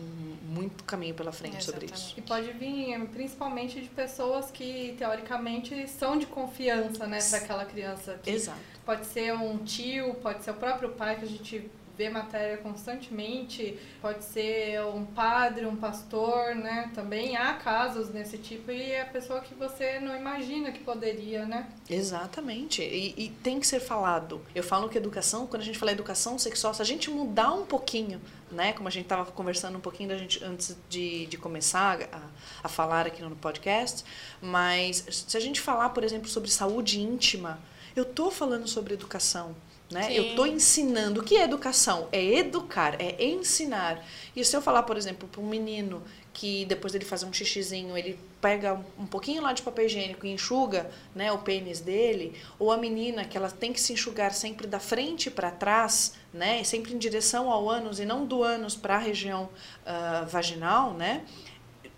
[0.52, 1.90] muito caminho pela frente Exatamente.
[1.90, 2.14] sobre isso.
[2.18, 8.20] E pode vir principalmente de pessoas que, teoricamente, são de confiança né, para aquela criança.
[8.26, 8.58] Exato.
[8.84, 13.78] Pode ser um tio, pode ser o próprio pai que a gente vê matéria constantemente,
[14.00, 16.90] pode ser um padre, um pastor, né?
[16.94, 21.44] Também há casos desse tipo e é a pessoa que você não imagina que poderia,
[21.44, 21.68] né?
[21.88, 22.82] Exatamente.
[22.82, 24.40] E, e tem que ser falado.
[24.54, 27.66] Eu falo que educação, quando a gente fala educação sexual, se a gente mudar um
[27.66, 28.20] pouquinho,
[28.50, 28.72] né?
[28.72, 32.20] Como a gente estava conversando um pouquinho da gente antes de, de começar a,
[32.64, 34.04] a falar aqui no podcast,
[34.40, 37.58] mas se a gente falar, por exemplo, sobre saúde íntima,
[37.94, 39.54] eu tô falando sobre educação.
[39.92, 40.08] Né?
[40.12, 41.20] Eu estou ensinando.
[41.20, 42.08] O que é educação?
[42.10, 44.04] É educar, é ensinar.
[44.34, 47.96] E se eu falar, por exemplo, para um menino que depois dele fazer um xixizinho,
[47.96, 52.72] ele pega um pouquinho lá de papel higiênico e enxuga né, o pênis dele, ou
[52.72, 56.94] a menina que ela tem que se enxugar sempre da frente para trás, né, sempre
[56.94, 59.44] em direção ao ânus e não do ânus para a região
[59.86, 61.24] uh, vaginal, né,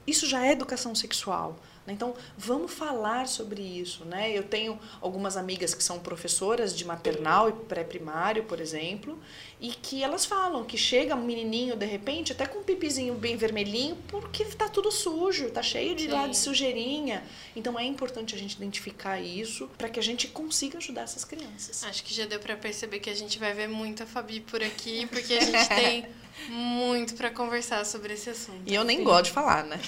[0.07, 1.59] isso já é educação sexual.
[1.87, 1.93] Né?
[1.93, 4.05] Então, vamos falar sobre isso.
[4.05, 4.37] Né?
[4.37, 9.19] Eu tenho algumas amigas que são professoras de maternal e pré-primário, por exemplo,
[9.61, 13.37] e que elas falam que chega um menininho, de repente, até com um pipizinho bem
[13.37, 17.23] vermelhinho, porque está tudo sujo, está cheio de lá de sujeirinha.
[17.55, 21.85] Então, é importante a gente identificar isso para que a gente consiga ajudar essas crianças.
[21.85, 25.07] Acho que já deu para perceber que a gente vai ver muita Fabi por aqui,
[25.07, 26.07] porque a gente tem
[26.49, 28.63] Muito para conversar sobre esse assunto.
[28.67, 29.05] E eu nem Sim.
[29.05, 29.79] gosto de falar, né?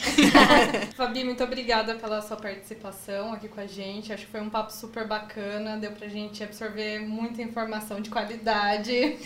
[0.96, 4.12] Fabi, muito obrigada pela sua participação aqui com a gente.
[4.12, 9.18] Acho que foi um papo super bacana, deu pra gente absorver muita informação de qualidade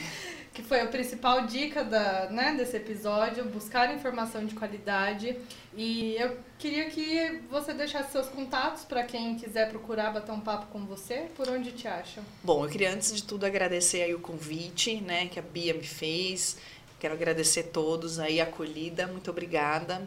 [0.53, 5.37] que foi a principal dica da, né, desse episódio, buscar informação de qualidade.
[5.77, 10.67] E eu queria que você deixasse seus contatos para quem quiser procurar bater um papo
[10.67, 12.25] com você, por onde te acham?
[12.43, 15.87] Bom, eu queria antes de tudo agradecer aí o convite, né, que a Bia me
[15.87, 16.59] fez.
[17.01, 20.07] Quero agradecer a todos aí a acolhida, muito obrigada.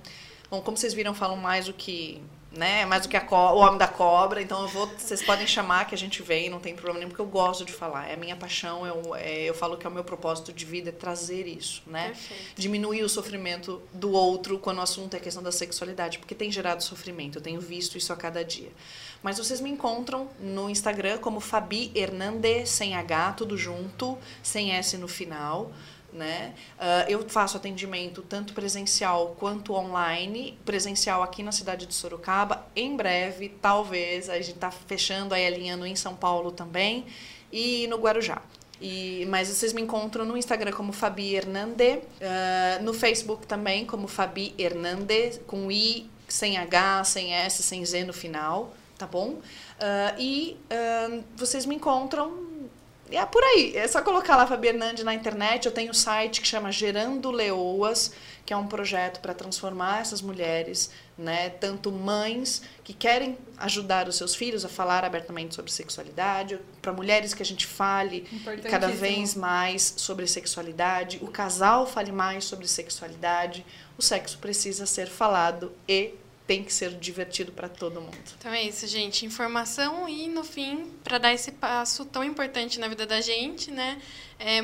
[0.50, 2.22] Bom, como vocês viram, falam mais do que
[2.56, 2.86] né?
[2.86, 4.42] Mais do que o homem da cobra.
[4.42, 7.22] Então eu vou, vocês podem chamar que a gente vem, não tem problema nenhum, porque
[7.22, 8.08] eu gosto de falar.
[8.10, 10.90] É a minha paixão, eu, é, eu falo que é o meu propósito de vida
[10.90, 12.10] é trazer isso, né?
[12.10, 12.44] Perfeito.
[12.56, 16.84] Diminuir o sofrimento do outro quando o assunto é questão da sexualidade, porque tem gerado
[16.84, 17.40] sofrimento.
[17.40, 18.72] Eu tenho visto isso a cada dia.
[19.22, 24.98] Mas vocês me encontram no Instagram como Fabi Hernande, sem H, tudo junto, sem S
[24.98, 25.72] no final
[26.14, 26.54] né?
[26.78, 32.96] Uh, eu faço atendimento tanto presencial quanto online, presencial aqui na cidade de Sorocaba, em
[32.96, 37.06] breve, talvez, a gente está fechando aí alinhando em São Paulo também
[37.52, 38.42] e no Guarujá.
[38.82, 44.08] E, mas vocês me encontram no Instagram como Fabi Hernande, uh, no Facebook também como
[44.08, 49.30] Fabi Hernande, com I, sem H, sem S, sem Z no final, tá bom?
[49.30, 50.58] Uh, e
[51.36, 52.53] vocês me encontram
[53.16, 53.76] é por aí.
[53.76, 55.66] É só colocar lá Fabi Hernandes na internet.
[55.66, 58.12] Eu tenho um site que chama Gerando Leoas,
[58.46, 64.18] que é um projeto para transformar essas mulheres, né, tanto mães que querem ajudar os
[64.18, 68.28] seus filhos a falar abertamente sobre sexualidade, para mulheres que a gente fale
[68.70, 73.66] cada vez mais sobre sexualidade, o casal fale mais sobre sexualidade.
[73.98, 78.18] O sexo precisa ser falado e tem que ser divertido para todo mundo.
[78.38, 79.26] Então é isso, gente.
[79.26, 84.02] Informação e, no fim, para dar esse passo tão importante na vida da gente, né?
[84.40, 84.62] É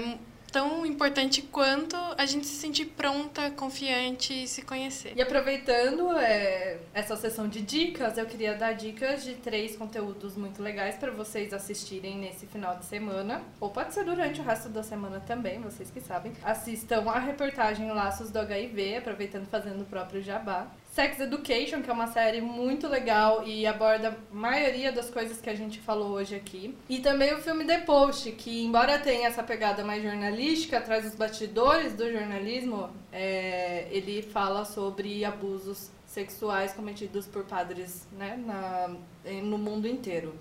[0.51, 5.13] tão importante quanto a gente se sentir pronta, confiante e se conhecer.
[5.15, 10.61] E aproveitando é, essa sessão de dicas, eu queria dar dicas de três conteúdos muito
[10.61, 14.83] legais para vocês assistirem nesse final de semana, ou pode ser durante o resto da
[14.83, 16.33] semana também, vocês que sabem.
[16.43, 20.67] Assistam a reportagem Laços do HIV, aproveitando fazendo o próprio jabá.
[20.91, 25.49] Sex Education, que é uma série muito legal e aborda a maioria das coisas que
[25.49, 26.75] a gente falou hoje aqui.
[26.89, 31.15] E também o filme The Post, que embora tenha essa pegada mais jornalística, traz os
[31.15, 38.95] bastidores do jornalismo, é, ele fala sobre abusos sexuais cometidos por padres né, na,
[39.43, 40.33] no mundo inteiro.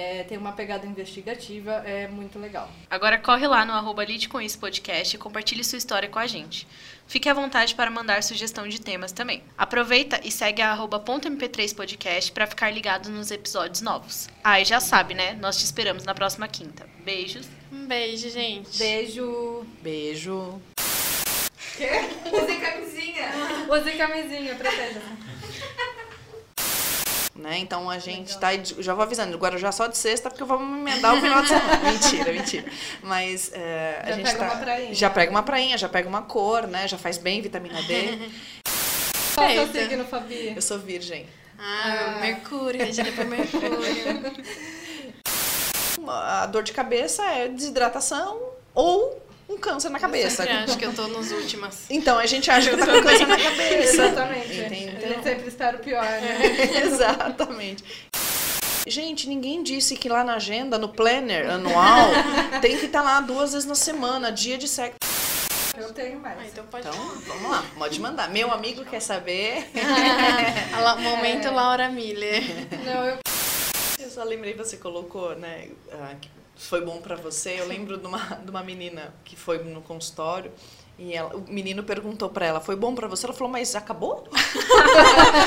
[0.00, 2.70] É, tem uma pegada investigativa, é muito legal.
[2.88, 6.26] Agora corre lá no arroba Lide com isso podcast e compartilhe sua história com a
[6.26, 6.66] gente.
[7.06, 9.42] Fique à vontade para mandar sugestão de temas também.
[9.58, 14.26] Aproveita e segue a arroba .mp3 podcast para ficar ligado nos episódios novos.
[14.42, 15.34] Ah, e já sabe, né?
[15.34, 16.88] Nós te esperamos na próxima quinta.
[17.04, 17.46] Beijos.
[17.70, 18.78] Um beijo, gente.
[18.78, 19.66] Beijo.
[19.82, 20.62] Beijo.
[21.76, 21.90] Quê?
[22.32, 23.32] Use camisinha.
[23.68, 25.02] Use camisinha, proteja.
[27.40, 27.58] Né?
[27.58, 28.58] Então a gente Legal.
[28.58, 28.82] tá.
[28.82, 31.76] Já vou avisando, Guarujá só de sexta, porque vamos emendar o final de semana.
[31.90, 32.72] mentira, mentira.
[33.02, 34.44] Mas é, a gente pega tá.
[34.44, 34.94] Uma prainha.
[34.94, 36.86] Já pega uma prainha, já pega uma cor, né?
[36.86, 38.18] Já faz bem vitamina D.
[39.34, 40.52] Qual é o seu signo, Fabi?
[40.54, 41.26] Eu sou virgem.
[41.58, 42.20] Ah, ah.
[42.20, 43.70] Mercúrio, regida por Mercúrio.
[46.06, 48.40] A dor de cabeça é desidratação
[48.74, 49.20] ou
[49.50, 50.44] um câncer na cabeça.
[50.44, 51.90] Eu acho que eu tô nos últimos.
[51.90, 54.04] Então, a gente acha que tá com câncer na cabeça.
[54.04, 54.60] Exatamente.
[54.60, 54.96] Entendeu?
[54.96, 56.38] A gente sempre espera o pior, né?
[56.86, 57.84] Exatamente.
[58.86, 62.10] Gente, ninguém disse que lá na agenda, no planner anual,
[62.62, 64.96] tem que estar tá lá duas vezes na semana, dia de sexo.
[65.76, 66.38] Eu tenho mais.
[66.38, 68.30] Ah, então pode Então, vamos lá, pode mandar.
[68.30, 69.70] Meu amigo quer saber.
[71.00, 71.50] momento é.
[71.50, 72.42] Laura Miller.
[72.84, 73.18] Não, eu...
[73.98, 76.14] eu só lembrei, você colocou, né, ah,
[76.60, 77.58] foi bom para você.
[77.58, 80.52] Eu lembro de uma, de uma menina que foi no consultório
[81.02, 83.24] e ela, o menino perguntou para ela: Foi bom para você?
[83.24, 84.28] Ela falou: Mas acabou?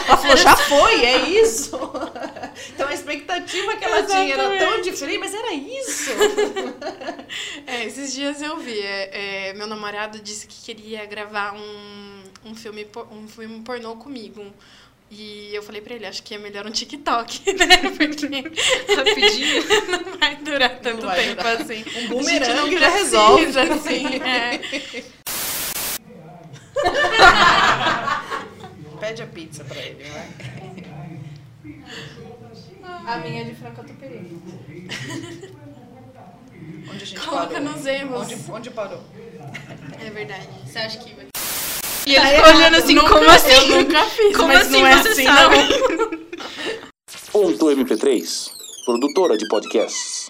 [0.07, 1.79] ela falou: Já foi, é isso.
[2.73, 4.33] então a expectativa que ela Exatamente.
[4.33, 6.09] tinha era tão diferente, mas era isso.
[7.67, 8.79] é, esses dias eu vi.
[8.79, 14.43] É, é, meu namorado disse que queria gravar um, um, filme, um filme pornô comigo.
[15.15, 17.77] E eu falei pra ele, acho que é melhor um TikTok, né?
[17.95, 18.25] Porque
[18.95, 21.61] rapidinho não vai durar tanto vai tempo durar.
[21.61, 21.85] assim.
[21.97, 23.45] Um bumerangue já resolve.
[23.59, 24.59] Assim, é.
[28.99, 30.27] Pede a pizza pra ele, vai.
[33.05, 34.41] A minha é de frango catupiry.
[36.89, 37.61] Onde a gente Coloca parou?
[37.69, 38.21] nos erros.
[38.31, 39.03] Onde, onde parou?
[40.03, 40.47] É verdade.
[40.65, 41.27] Você acha que vai
[42.05, 43.51] e ele ficou olhando assim, nunca, como assim?
[43.51, 45.55] Eu nunca fiz, como mas assim não é você assim, sabe?
[45.57, 46.23] não.
[47.31, 48.51] Ponto MP3,
[48.85, 50.22] produtora de podcasts.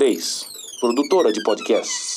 [0.00, 0.46] Ponto MP3,
[0.80, 2.09] produtora de podcasts.